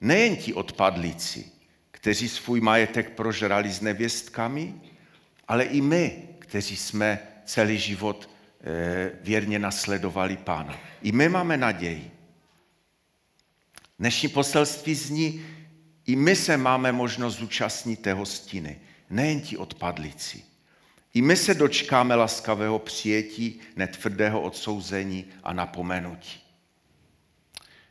[0.00, 1.44] Nejen ti odpadlíci,
[2.00, 4.74] kteří svůj majetek prožrali s nevěstkami,
[5.48, 8.30] ale i my, kteří jsme celý život
[8.60, 10.78] eh, věrně nasledovali Pána.
[11.02, 12.10] I my máme naději.
[13.98, 15.44] Dnešní poselství zní,
[16.06, 18.78] i my se máme možnost zúčastnit té hostiny,
[19.10, 20.42] nejen ti odpadlíci.
[21.14, 26.40] I my se dočkáme laskavého přijetí, netvrdého odsouzení a napomenutí.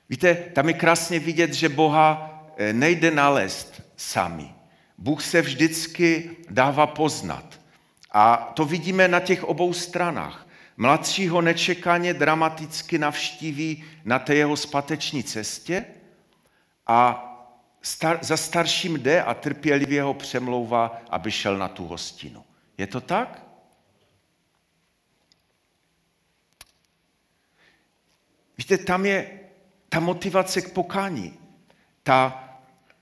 [0.10, 2.37] Víte, tam je krásně vidět, že Boha
[2.72, 4.56] nejde nalézt sami.
[4.98, 7.60] Bůh se vždycky dává poznat.
[8.12, 10.48] A to vidíme na těch obou stranách.
[10.78, 15.86] Mladšího nečekaně dramaticky navštíví na té jeho spateční cestě
[16.88, 17.24] a
[17.82, 22.44] star, za starším jde a trpělivě ho přemlouvá, aby šel na tu hostinu.
[22.78, 23.44] Je to tak?
[28.58, 29.40] Víte, tam je
[29.90, 31.40] ta motivace k pokání.
[32.04, 32.47] Ta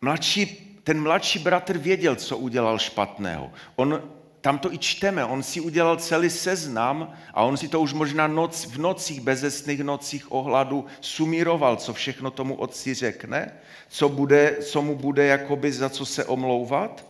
[0.02, 0.46] mladší,
[0.84, 3.52] ten mladší bratr věděl, co udělal špatného.
[3.76, 4.02] On
[4.46, 8.28] tam to i čteme, on si udělal celý seznam a on si to už možná
[8.28, 13.52] noc, v nocích, bezesných nocích ohladu sumíroval, co všechno tomu otci řekne,
[13.88, 17.06] co, bude, co mu bude jakoby za co se omlouvat.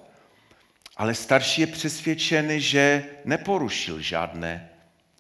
[0.98, 4.70] Ale starší je přesvědčený, že neporušil žádné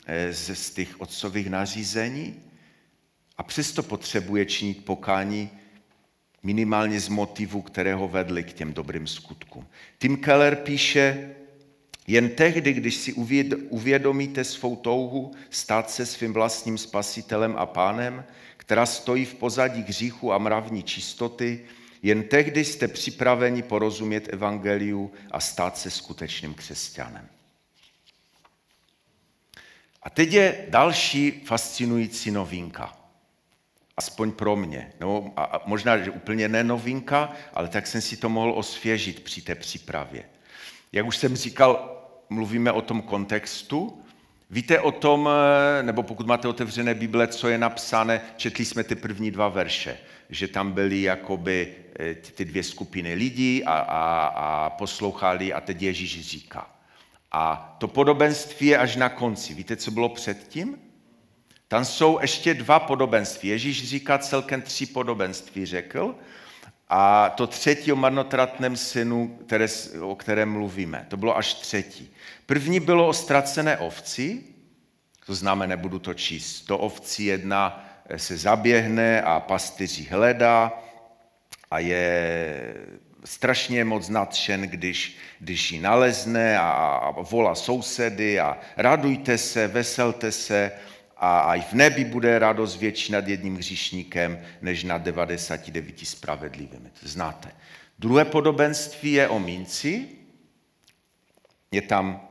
[0.05, 2.41] eh, z těch otcových nařízení
[3.37, 5.49] a přesto potřebuje činit pokání
[6.45, 9.67] minimálně z motivu, kterého vedli k těm dobrým skutkům.
[9.97, 11.35] Tim Keller píše,
[12.07, 13.13] jen tehdy, když si
[13.69, 18.25] uvědomíte svou touhu stát se svým vlastním spasitelem a pánem,
[18.57, 21.65] která stojí v pozadí hříchu a mravní čistoty,
[22.03, 27.27] jen tehdy jste připraveni porozumět evangeliu a stát se skutečným křesťanem.
[30.03, 33.04] A teď je další fascinující novinka.
[33.97, 34.91] Aspoň pro mě.
[34.99, 39.41] No, a možná, že úplně ne novinka, ale tak jsem si to mohl osvěžit při
[39.41, 40.23] té přípravě.
[40.91, 44.01] Jak už jsem říkal, mluvíme o tom kontextu,
[44.49, 45.29] Víte o tom,
[45.81, 49.97] nebo pokud máte otevřené Bible, co je napsané, četli jsme ty první dva verše,
[50.29, 51.75] že tam byly jakoby
[52.35, 56.69] ty dvě skupiny lidí a, a, a poslouchali a teď Ježíš říká.
[57.31, 59.53] A to podobenství je až na konci.
[59.53, 60.77] Víte, co bylo předtím?
[61.67, 63.49] Tam jsou ještě dva podobenství.
[63.49, 66.15] Ježíš říká celkem tři podobenství, řekl.
[66.89, 69.67] A to třetí o marnotratném synu, které,
[70.01, 72.13] o kterém mluvíme, to bylo až třetí.
[72.45, 74.43] První bylo o ztracené ovci,
[75.25, 76.61] to znamená, nebudu to číst.
[76.61, 77.85] To ovci jedna
[78.17, 80.83] se zaběhne a pastýři hledá
[81.71, 82.75] a je
[83.25, 90.31] strašně moc nadšen, když, když ji nalezne a, a volá sousedy a radujte se, veselte
[90.31, 90.71] se
[91.25, 96.89] a, i v nebi bude radost větší nad jedním hříšníkem, než nad 99 spravedlivými.
[97.01, 97.51] To znáte.
[97.99, 100.07] Druhé podobenství je o minci.
[101.71, 102.27] Je tam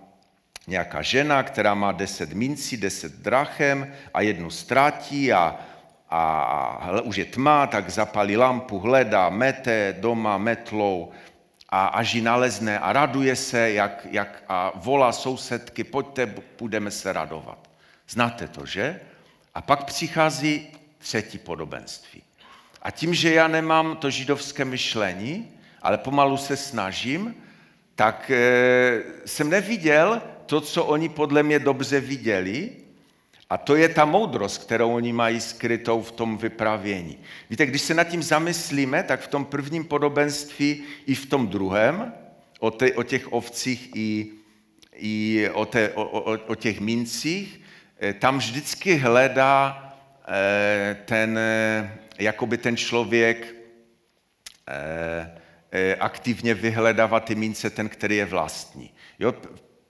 [0.66, 5.60] nějaká žena, která má deset mincí, deset drachem a jednu ztratí a,
[6.10, 11.12] a už je tma, tak zapalí lampu, hledá, mete doma metlou
[11.68, 17.12] a až ji nalezne a raduje se jak, jak, a volá sousedky, pojďte, budeme se
[17.12, 17.73] radovat.
[18.08, 19.00] Znáte to, že?
[19.54, 22.22] A pak přichází třetí podobenství.
[22.82, 25.50] A tím, že já nemám to židovské myšlení,
[25.82, 27.34] ale pomalu se snažím,
[27.94, 32.70] tak e, jsem neviděl to, co oni podle mě dobře viděli,
[33.50, 37.18] a to je ta moudrost, kterou oni mají skrytou v tom vyprávění.
[37.50, 42.12] Víte, když se nad tím zamyslíme, tak v tom prvním podobenství i v tom druhém,
[42.58, 44.30] o, te, o těch ovcích i,
[44.96, 47.63] i o, te, o, o, o těch mincích, eh,
[48.12, 49.84] tam vždycky hledá
[50.28, 53.54] eh, ten, eh, jakoby ten člověk
[56.00, 58.94] aktivně vyhledává ty mince, ten, který je vlastní.
[59.18, 59.34] Jo?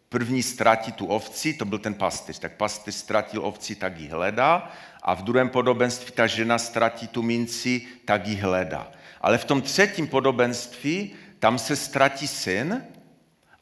[0.09, 2.38] První ztratí tu ovci, to byl ten pastýř.
[2.38, 4.72] Tak pastýř ztratil ovci, tak ji hledá.
[5.03, 8.90] A v druhém podobenství ta žena ztratí tu minci, tak ji hledá.
[9.20, 12.85] Ale v tom třetím podobenství tam se ztratí syn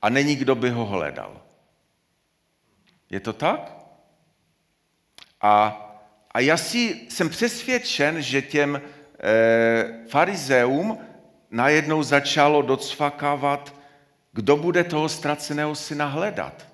[0.03, 1.41] a není kdo by ho hledal.
[3.11, 3.82] Je to tak?
[5.43, 5.79] A,
[6.31, 10.99] a já si jsem přesvědčen, že těm e, farizeum
[11.51, 13.83] najednou začalo docvakávat
[14.33, 16.67] kdo bude toho ztraceného syna hledat?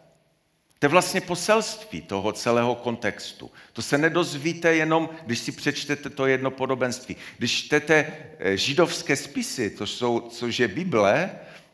[0.79, 3.51] To je vlastně poselství toho celého kontextu.
[3.73, 7.17] To se nedozvíte jenom, když si přečtete to jedno podobenství.
[7.39, 11.31] Když čtete eh, židovské spisy, to jsou, což je Bible,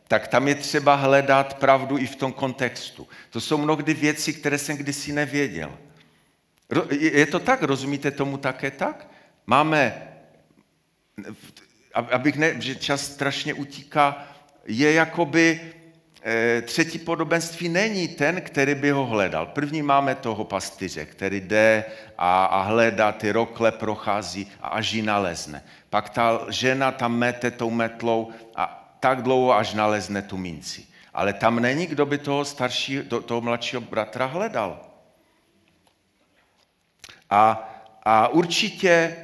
[0.08, 3.08] tak tam je třeba hledat pravdu i v tom kontextu.
[3.30, 5.78] To jsou mnohdy věci, které jsem kdysi nevěděl.
[6.90, 7.62] Je to tak?
[7.62, 9.08] Rozumíte tomu také tak?
[9.46, 10.08] Máme,
[11.94, 14.26] abych ne, že čas strašně utíká,
[14.66, 15.60] je jakoby
[16.22, 19.46] eh, třetí podobenství není ten, který by ho hledal.
[19.46, 21.84] První máme toho pastýře, který jde
[22.18, 25.64] a, a hledá, ty rokle prochází a až ji nalezne.
[25.90, 30.84] Pak ta žena tam mete tou metlou a tak dlouho, až nalezne tu minci.
[31.14, 34.93] Ale tam není, kdo by toho staršího, toho mladšího bratra hledal.
[37.30, 37.70] A,
[38.04, 39.16] a určitě,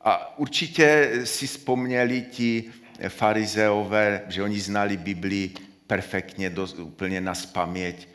[0.00, 2.64] a určitě si vzpomněli ti
[3.08, 5.54] farizeové, že oni znali Biblii
[5.86, 8.08] perfektně, do, úplně na spaměť,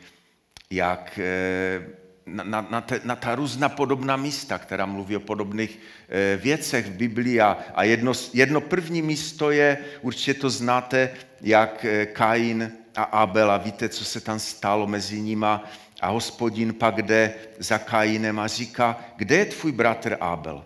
[0.70, 5.78] jak eh, na, na, na, te, na ta různá podobná místa, která mluví o podobných
[6.08, 7.40] e, věcech v Biblii.
[7.40, 13.50] A, a jedno, jedno první místo je, určitě to znáte, jak e, Kain a Abel,
[13.50, 15.70] a víte, co se tam stalo mezi nima.
[16.00, 20.64] A hospodin pak jde za Kainem a říká, kde je tvůj bratr Abel?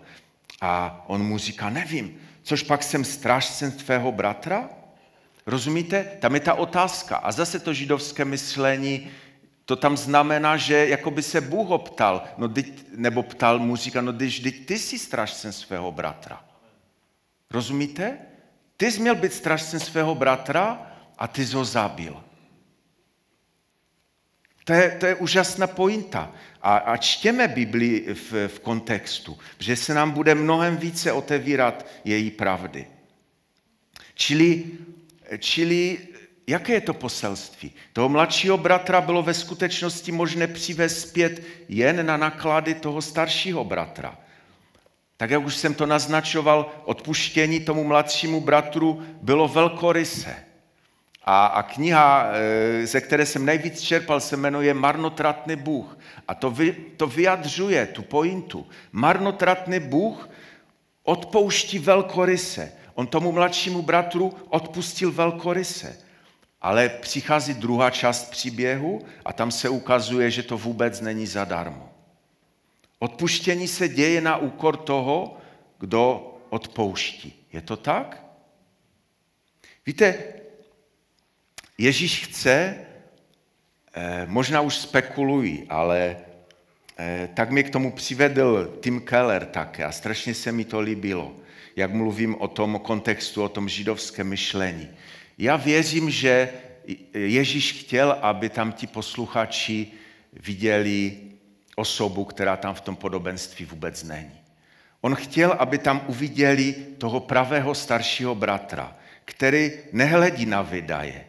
[0.61, 4.69] A on mu říká, nevím což pak jsem strážcem tvého bratra?
[5.45, 6.03] Rozumíte?
[6.03, 7.15] Tam je ta otázka.
[7.15, 9.07] A zase to židovské myšlení,
[9.65, 14.01] to tam znamená, že jako by se Bůh optal, no dyť, nebo ptal mu, říká,
[14.01, 16.45] no když ty jsi strážcem svého bratra.
[17.51, 18.17] Rozumíte?
[18.77, 22.23] Ty jsi měl být strážcem svého bratra a ty jsi ho zabil.
[24.65, 26.31] To je, to je úžasná pointa.
[26.61, 32.31] A, a čtěme Biblii v, v kontextu, že se nám bude mnohem více otevírat její
[32.31, 32.87] pravdy.
[34.13, 34.63] Čili,
[35.39, 35.97] čili
[36.47, 37.71] jaké je to poselství?
[37.93, 44.17] Toho mladšího bratra bylo ve skutečnosti možné přivést zpět jen na naklady toho staršího bratra.
[45.17, 50.35] Tak jak už jsem to naznačoval, odpuštění tomu mladšímu bratru bylo velkoryse.
[51.25, 55.97] A, a kniha, e, ze které jsem nejvíc čerpal, se jmenuje Marnotratný Bůh.
[56.27, 58.67] A to, vy, to vyjadřuje tu pointu.
[58.91, 60.29] Marnotratný Bůh
[61.03, 62.71] odpouští velkoryse.
[62.93, 65.97] On tomu mladšímu bratru odpustil velkoryse.
[66.61, 71.89] Ale přichází druhá část příběhu a tam se ukazuje, že to vůbec není zadarmo.
[72.99, 75.37] Odpuštění se děje na úkor toho,
[75.79, 77.47] kdo odpouští.
[77.53, 78.25] Je to tak?
[79.85, 80.23] Víte,
[81.77, 82.75] Ježíš chce,
[83.93, 86.17] eh, možná už spekulují, ale
[86.97, 91.35] eh, tak mě k tomu přivedl Tim Keller také a strašně se mi to líbilo,
[91.75, 94.89] jak mluvím o tom kontextu, o tom židovském myšlení.
[95.37, 96.49] Já věřím, že
[97.13, 99.91] Ježíš chtěl, aby tam ti posluchači
[100.33, 101.17] viděli
[101.75, 104.39] osobu, která tam v tom podobenství vůbec není.
[105.01, 111.25] On chtěl, aby tam uviděli toho pravého staršího bratra, který nehledí na vydaje,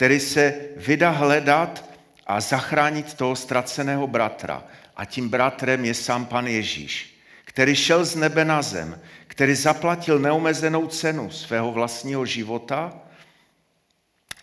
[0.00, 1.84] který se vydá hledat
[2.26, 4.64] a zachránit toho ztraceného bratra.
[4.96, 10.18] A tím bratrem je sám pan Ježíš, který šel z nebe na zem, který zaplatil
[10.18, 13.02] neomezenou cenu svého vlastního života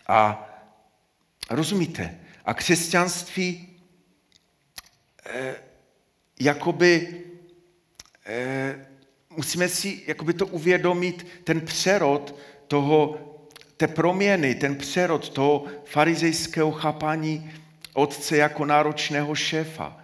[0.08, 0.48] a
[1.50, 3.78] rozumíte, a křesťanství
[5.26, 5.54] eh,
[6.40, 7.24] jakoby
[8.26, 8.86] eh,
[9.30, 12.34] musíme si jakoby to uvědomit, ten přerod
[12.68, 13.28] toho,
[13.78, 17.50] té proměny, ten přerod toho farizejského chápání
[17.92, 19.96] otce jako náročného šéfa.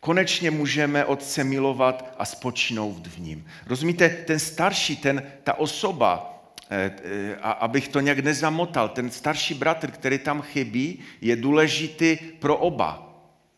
[0.00, 3.46] Konečně můžeme otce milovat a spočinout v ním.
[3.66, 9.54] Rozumíte, ten starší, ten, ta osoba, eh, eh, a abych to nějak nezamotal, ten starší
[9.54, 13.02] bratr, který tam chybí, je důležitý pro oba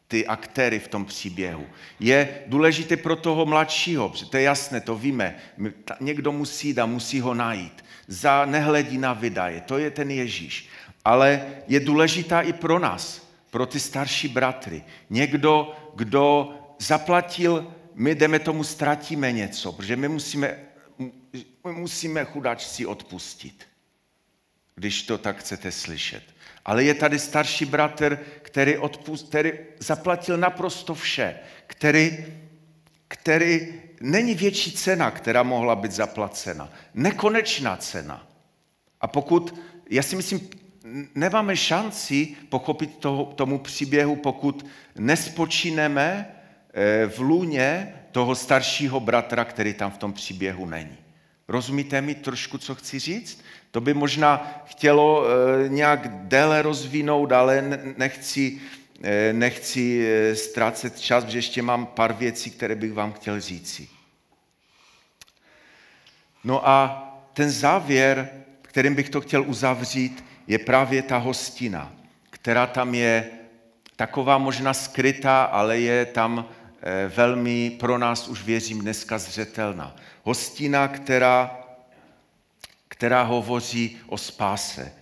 [0.08, 1.66] ty aktéry v tom příběhu.
[2.00, 5.36] Je důležité pro toho mladšího, to je jasné, to víme.
[6.00, 7.84] Někdo musí jít a musí ho najít.
[8.08, 10.68] Za nehledí na vydaje, to je ten Ježíš.
[11.04, 14.82] Ale je důležitá i pro nás, pro ty starší bratry.
[15.10, 20.58] Někdo, kdo zaplatil, my jdeme tomu, ztratíme něco, protože my musíme,
[21.64, 23.66] my musíme chudáčci odpustit,
[24.74, 26.22] když to tak chcete slyšet.
[26.64, 32.24] Ale je tady starší bratr, který, odpust, který zaplatil naprosto vše, který,
[33.08, 36.72] který není větší cena, která mohla být zaplacena.
[36.94, 38.26] Nekonečná cena.
[39.00, 39.54] A pokud,
[39.90, 40.48] já si myslím,
[41.14, 44.66] nemáme šanci pochopit toho, tomu příběhu, pokud
[44.98, 46.34] nespočíneme
[46.74, 50.96] eh, v lůně toho staršího bratra, který tam v tom příběhu není.
[51.48, 53.44] Rozumíte mi trošku, co chci říct?
[53.70, 57.64] To by možná chtělo e, nějak déle rozvinout, ale
[57.96, 58.60] nechci,
[59.32, 63.88] nechci e, ztrácet čas, protože ještě mám pár věcí, které bych vám chtěl říci.
[66.44, 68.30] No a ten závěr,
[68.62, 71.92] kterým bych to chtěl uzavřít, je právě ta hostina,
[72.30, 73.30] která tam je
[73.96, 76.48] taková možná skrytá, ale je tam
[77.08, 79.96] velmi pro nás, už věřím, dneska zřetelná.
[80.22, 81.58] Hostina, která
[82.98, 84.92] která hovoří o spáse.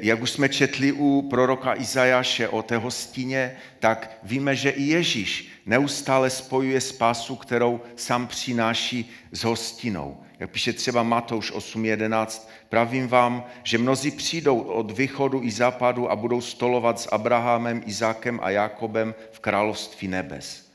[0.00, 5.48] Jak už jsme četli u proroka Izajaše o té hostině, tak víme, že i Ježíš
[5.66, 10.22] neustále spojuje spásu, kterou sám přináší s hostinou.
[10.38, 16.16] Jak píše třeba Matouš 8.11, pravím vám, že mnozí přijdou od východu i západu a
[16.16, 20.72] budou stolovat s Abrahamem, Izákem a Jakobem v království nebes.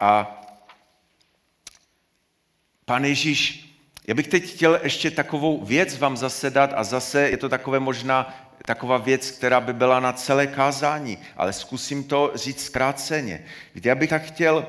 [0.00, 0.40] A
[2.84, 3.73] Pan Ježíš
[4.06, 8.34] já bych teď chtěl ještě takovou věc vám zasedat a zase je to takové možná
[8.66, 13.44] taková věc, která by byla na celé kázání, ale zkusím to říct zkráceně.
[13.74, 14.66] Víte, já bych tak chtěl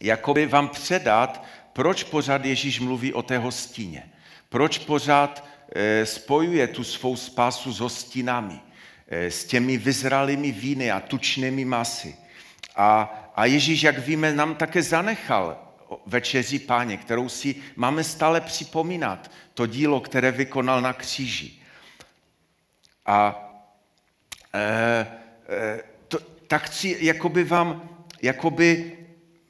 [0.00, 4.10] jakoby vám předat, proč pořád Ježíš mluví o té hostině.
[4.48, 8.60] Proč pořád e, spojuje tu svou spásu s hostinami,
[9.08, 12.16] e, s těmi vyzralými víny a tučnými masy.
[12.76, 15.67] A, a Ježíš, jak víme, nám také zanechal
[16.06, 21.62] večeři páně, kterou si máme stále připomínat, to dílo, které vykonal na kříži.
[23.06, 23.44] A
[24.54, 24.60] e,
[25.48, 27.88] e, to, tak chci, jakoby vám,
[28.22, 28.98] jakoby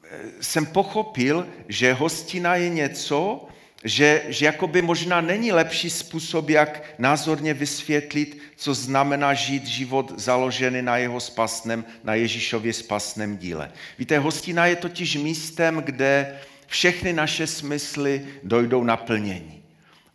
[0.03, 3.47] e, jsem pochopil, že hostina je něco,
[3.83, 10.81] že, že jakoby možná není lepší způsob, jak názorně vysvětlit, co znamená žít život založený
[10.81, 13.71] na jeho spasném, na Ježíšově spasném díle.
[13.99, 19.63] Víte, hostina je totiž místem, kde všechny naše smysly dojdou naplnění.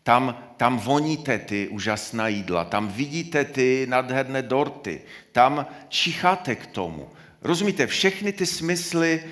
[0.03, 5.01] Tam, tam voníte ty úžasná jídla, tam vidíte ty nádherné dorty,
[5.33, 7.09] tam čicháte k tomu.
[7.43, 9.25] Rozumíte, všechny ty smysly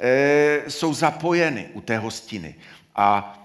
[0.00, 2.54] e, jsou zapojeny u té hostiny.
[2.96, 3.37] A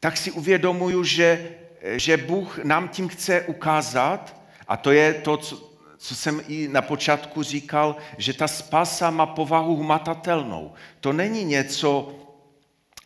[0.00, 1.48] tak si uvědomuju, že,
[1.82, 4.36] že Bůh nám tím chce ukázat,
[4.68, 9.26] a to je to, co, co jsem i na počátku říkal, že ta spása má
[9.26, 10.72] povahu hmatatelnou.
[11.00, 12.14] To není něco,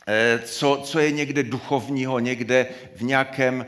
[0.07, 2.66] eh, co, co je někde duchovního, někde
[2.97, 3.66] v nějakém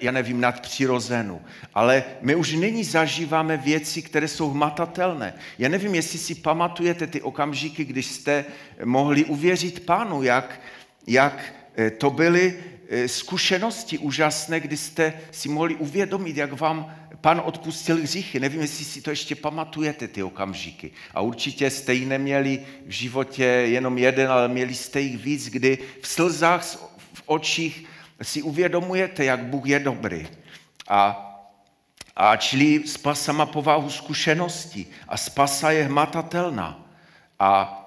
[0.00, 1.42] já nevím, nadpřirozenu.
[1.74, 5.34] Ale my už nyní zažíváme věci, které jsou hmatatelné.
[5.58, 8.44] Já nevím, jestli si pamatujete ty okamžiky, když jste
[8.84, 10.60] mohli uvěřit pánu, jak,
[11.06, 11.54] jak
[11.98, 12.58] to byly
[13.06, 18.40] zkušenosti úžasné, kdy jste si mohli uvědomit, jak vám pan odpustil hříchy.
[18.40, 20.90] Nevím, jestli si to ještě pamatujete, ty okamžiky.
[21.14, 25.78] A určitě jste ji neměli v životě jenom jeden, ale měli jste jich víc, kdy
[26.00, 26.64] v slzách,
[27.12, 27.84] v očích
[28.22, 30.28] si uvědomujete, jak Bůh je dobrý.
[30.88, 31.28] A,
[32.16, 36.90] a čili spasa má povahu zkušenosti a spasa je hmatatelná.
[37.38, 37.78] A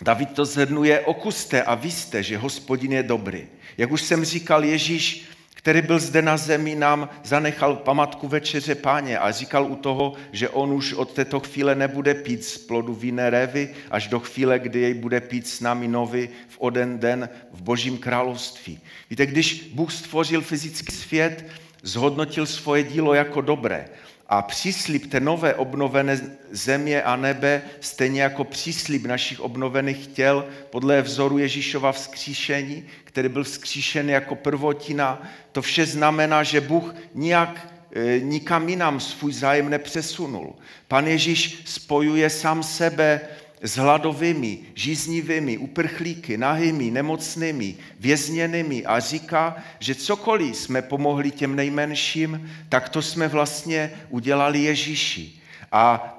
[0.00, 3.46] David to zhrnuje, okuste a víste, že hospodin je dobrý.
[3.78, 5.30] Jak už jsem říkal, Ježíš
[5.60, 10.48] který byl zde na zemi, nám zanechal památku večeře páně a říkal u toho, že
[10.48, 14.80] on už od této chvíle nebude pít z plodu vinné révy, až do chvíle, kdy
[14.80, 18.80] jej bude pít s námi nový v oden den v božím království.
[19.10, 21.46] Víte, když Bůh stvořil fyzický svět,
[21.82, 23.88] zhodnotil svoje dílo jako dobré
[24.30, 26.20] a příslib té nové obnovené
[26.50, 33.44] země a nebe, stejně jako příslib našich obnovených těl podle vzoru Ježíšova vzkříšení, který byl
[33.44, 35.22] vzkříšen jako prvotina,
[35.52, 40.54] to vše znamená, že Bůh nijak e, nikam jinam svůj zájem nepřesunul.
[40.88, 43.20] Pan Ježíš spojuje sám sebe
[43.62, 52.50] s hladovými, žíznivými, uprchlíky, nahými, nemocnými, vězněnými a říká, že cokoliv jsme pomohli těm nejmenším,
[52.68, 55.32] tak to jsme vlastně udělali Ježíši.
[55.72, 56.16] A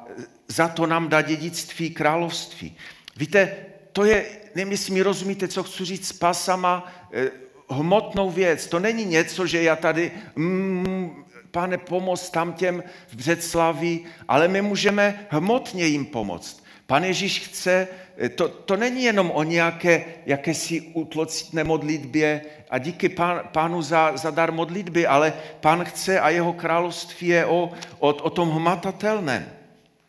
[0.47, 2.75] za to nám dá dědictví království.
[3.17, 3.55] Víte,
[3.91, 4.25] to je,
[4.55, 7.31] nevím, jestli mi rozumíte, co chci říct, spása má eh,
[7.69, 8.67] hmotnou věc.
[8.67, 14.61] To není něco, že já tady, mm, pane, pomoz tam těm v Břeclaví, ale my
[14.61, 16.60] můžeme hmotně jim pomoct.
[16.91, 17.87] Pan Ježíš chce,
[18.17, 24.17] eh, to, to není jenom o nějaké jakési utlocitné modlitbě a díky pán, pánu za,
[24.17, 29.49] za dar modlitby, ale pán chce a jeho království je o, o, o tom hmatatelném.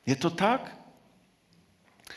[0.07, 0.77] Je to tak?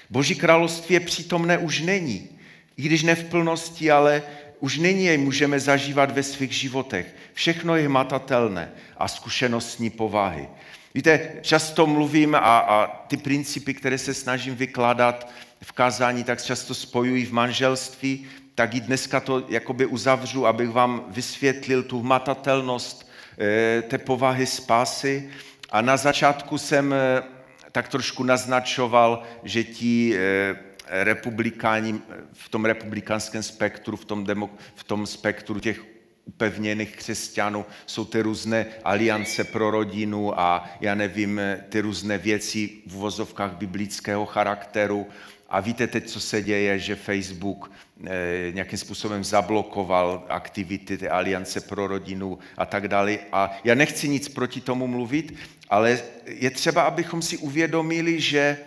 [0.09, 2.29] Boží království je přítomné už není.
[2.77, 4.23] I když ne v plnosti, ale
[4.59, 7.15] už nyní jej můžeme zažívat ve svých životech.
[7.33, 10.47] Všechno je hmatatelné a zkušenostní povahy.
[10.95, 15.31] Víte, často mluvím a, a ty principy, které se snažím vykládat
[15.61, 21.05] v kázání, tak často spojují v manželství, tak i dneska to jakoby uzavřu, abych vám
[21.07, 25.29] vysvětlil tu hmatatelnost e, té povahy spásy.
[25.69, 27.23] A na začátku jsem e,
[27.71, 30.55] tak trošku naznačoval, že ti e,
[31.03, 32.01] republikáni
[32.33, 35.94] v tom republikánském spektru, v tom, demo, v tom spektru těch
[36.25, 42.95] upevněných křesťanů, jsou ty různé aliance pro rodinu a já nevím, ty různé věci v
[42.95, 45.07] uvozovkách biblického charakteru.
[45.49, 47.71] A víte teď, co se děje, že Facebook
[48.05, 53.17] eh, nějakým způsobem zablokoval aktivity té aliance pro rodinu a tak dále.
[53.31, 55.35] A já nechci nic proti tomu mluvit,
[55.69, 58.57] ale je třeba, abychom si uvědomili, že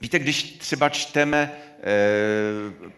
[0.00, 1.67] víte, když třeba čteme Eh,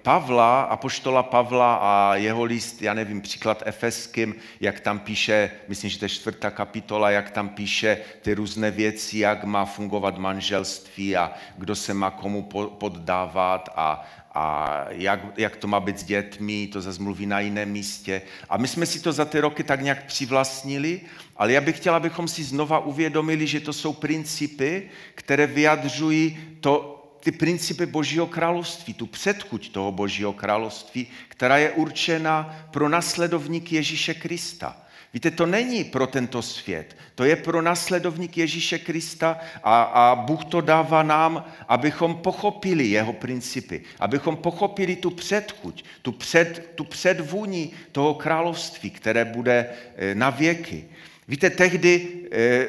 [0.02, 5.98] Pavla, apoštola Pavla a jeho list, já nevím, příklad Efeským, jak tam píše, myslím, že
[5.98, 11.32] to je čtvrtá kapitola, jak tam píše ty různé věci, jak má fungovat manželství a
[11.58, 12.42] kdo se má komu
[12.78, 17.70] poddávat a, a jak, jak to má být s dětmi, to zase mluví na jiném
[17.70, 18.22] místě.
[18.48, 21.00] A my jsme si to za ty roky tak nějak přivlastnili,
[21.36, 26.99] ale já bych chtěla, abychom si znova uvědomili, že to jsou principy, které vyjadřují to,
[27.20, 34.14] ty principy Božího království, tu předchuť toho Božího království, která je určena pro nasledovník Ježíše
[34.14, 34.76] Krista.
[35.14, 40.44] Víte, to není pro tento svět, to je pro nasledovník Ježíše Krista a, a Bůh
[40.44, 47.70] to dává nám, abychom pochopili jeho principy, abychom pochopili tu předchuť, tu, před, tu předvůni
[47.92, 49.66] toho království, které bude
[49.96, 50.84] eh, na věky.
[51.28, 52.68] Víte, tehdy eh,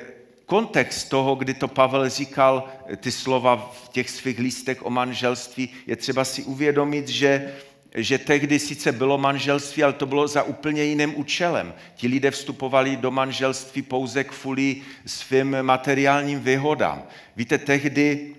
[0.52, 2.64] kontext toho, kdy to Pavel říkal
[2.98, 7.54] ty slova v těch svých listech o manželství, je třeba si uvědomit, že,
[7.96, 11.74] že tehdy sice bylo manželství, ale to bylo za úplně jiným účelem.
[11.96, 17.04] Ti lidé vstupovali do manželství pouze kvůli svým materiálním výhodám.
[17.36, 18.36] Víte, tehdy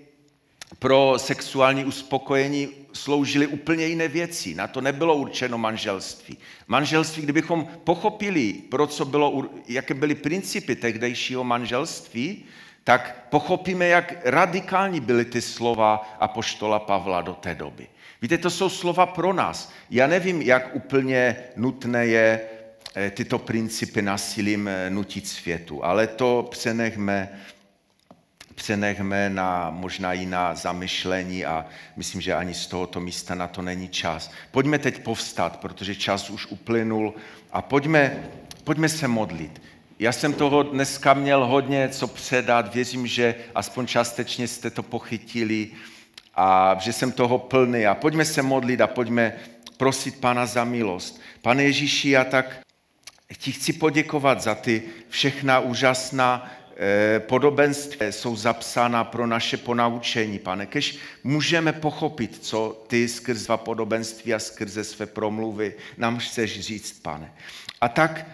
[0.79, 4.55] pro sexuální uspokojení sloužily úplně jiné věci.
[4.55, 6.37] Na to nebylo určeno manželství.
[6.67, 12.45] Manželství, kdybychom pochopili, pro co bylo, jaké byly principy tehdejšího manželství,
[12.83, 17.87] tak pochopíme, jak radikální byly ty slova apoštola Pavla do té doby.
[18.21, 19.71] Víte, to jsou slova pro nás.
[19.89, 22.41] Já nevím, jak úplně nutné je
[22.95, 27.39] eh, tyto principy nasilím eh, nutit světu, ale to přenechme
[28.55, 33.89] přenechme na možná jiná zamyšlení a myslím, že ani z tohoto místa na to není
[33.89, 34.31] čas.
[34.51, 37.13] Pojďme teď povstat, protože čas už uplynul
[37.51, 38.23] a pojďme,
[38.63, 39.61] pojďme se modlit.
[39.99, 45.71] Já jsem toho dneska měl hodně co předat, věřím, že aspoň částečně jste to pochytili
[46.35, 47.85] a že jsem toho plný.
[47.85, 49.33] A pojďme se modlit a pojďme
[49.77, 51.21] prosit Pana za milost.
[51.41, 52.59] Pane Ježíši, já tak
[53.37, 56.51] ti chci poděkovat za ty všechna úžasná
[57.19, 60.65] podobenství jsou zapsána pro naše ponaučení, pane.
[60.65, 66.99] Kež můžeme pochopit, co ty skrz dva podobenství a skrze své promluvy nám chceš říct,
[67.01, 67.33] pane.
[67.81, 68.25] A tak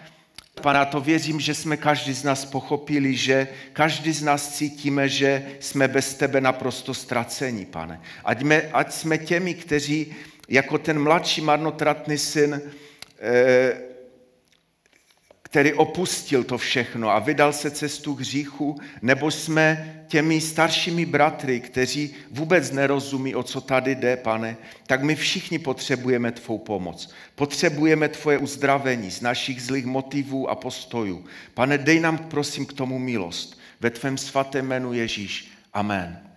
[0.60, 5.46] Pana, to věřím, že jsme každý z nás pochopili, že každý z nás cítíme, že
[5.60, 8.00] jsme bez tebe naprosto ztraceni, pane.
[8.24, 10.14] Ať, me, ať jsme těmi, kteří
[10.48, 12.60] jako ten mladší marnotratný syn,
[13.20, 13.89] eh,
[15.50, 21.60] který opustil to všechno a vydal se cestu k hříchu, nebo jsme těmi staršími bratry,
[21.60, 27.10] kteří vůbec nerozumí, o co tady jde, pane, tak my všichni potřebujeme tvou pomoc.
[27.34, 31.24] Potřebujeme tvoje uzdravení z našich zlých motivů a postojů.
[31.54, 33.58] Pane, dej nám prosím k tomu milost.
[33.80, 35.52] Ve tvém svatém jménu Ježíš.
[35.72, 36.29] Amen.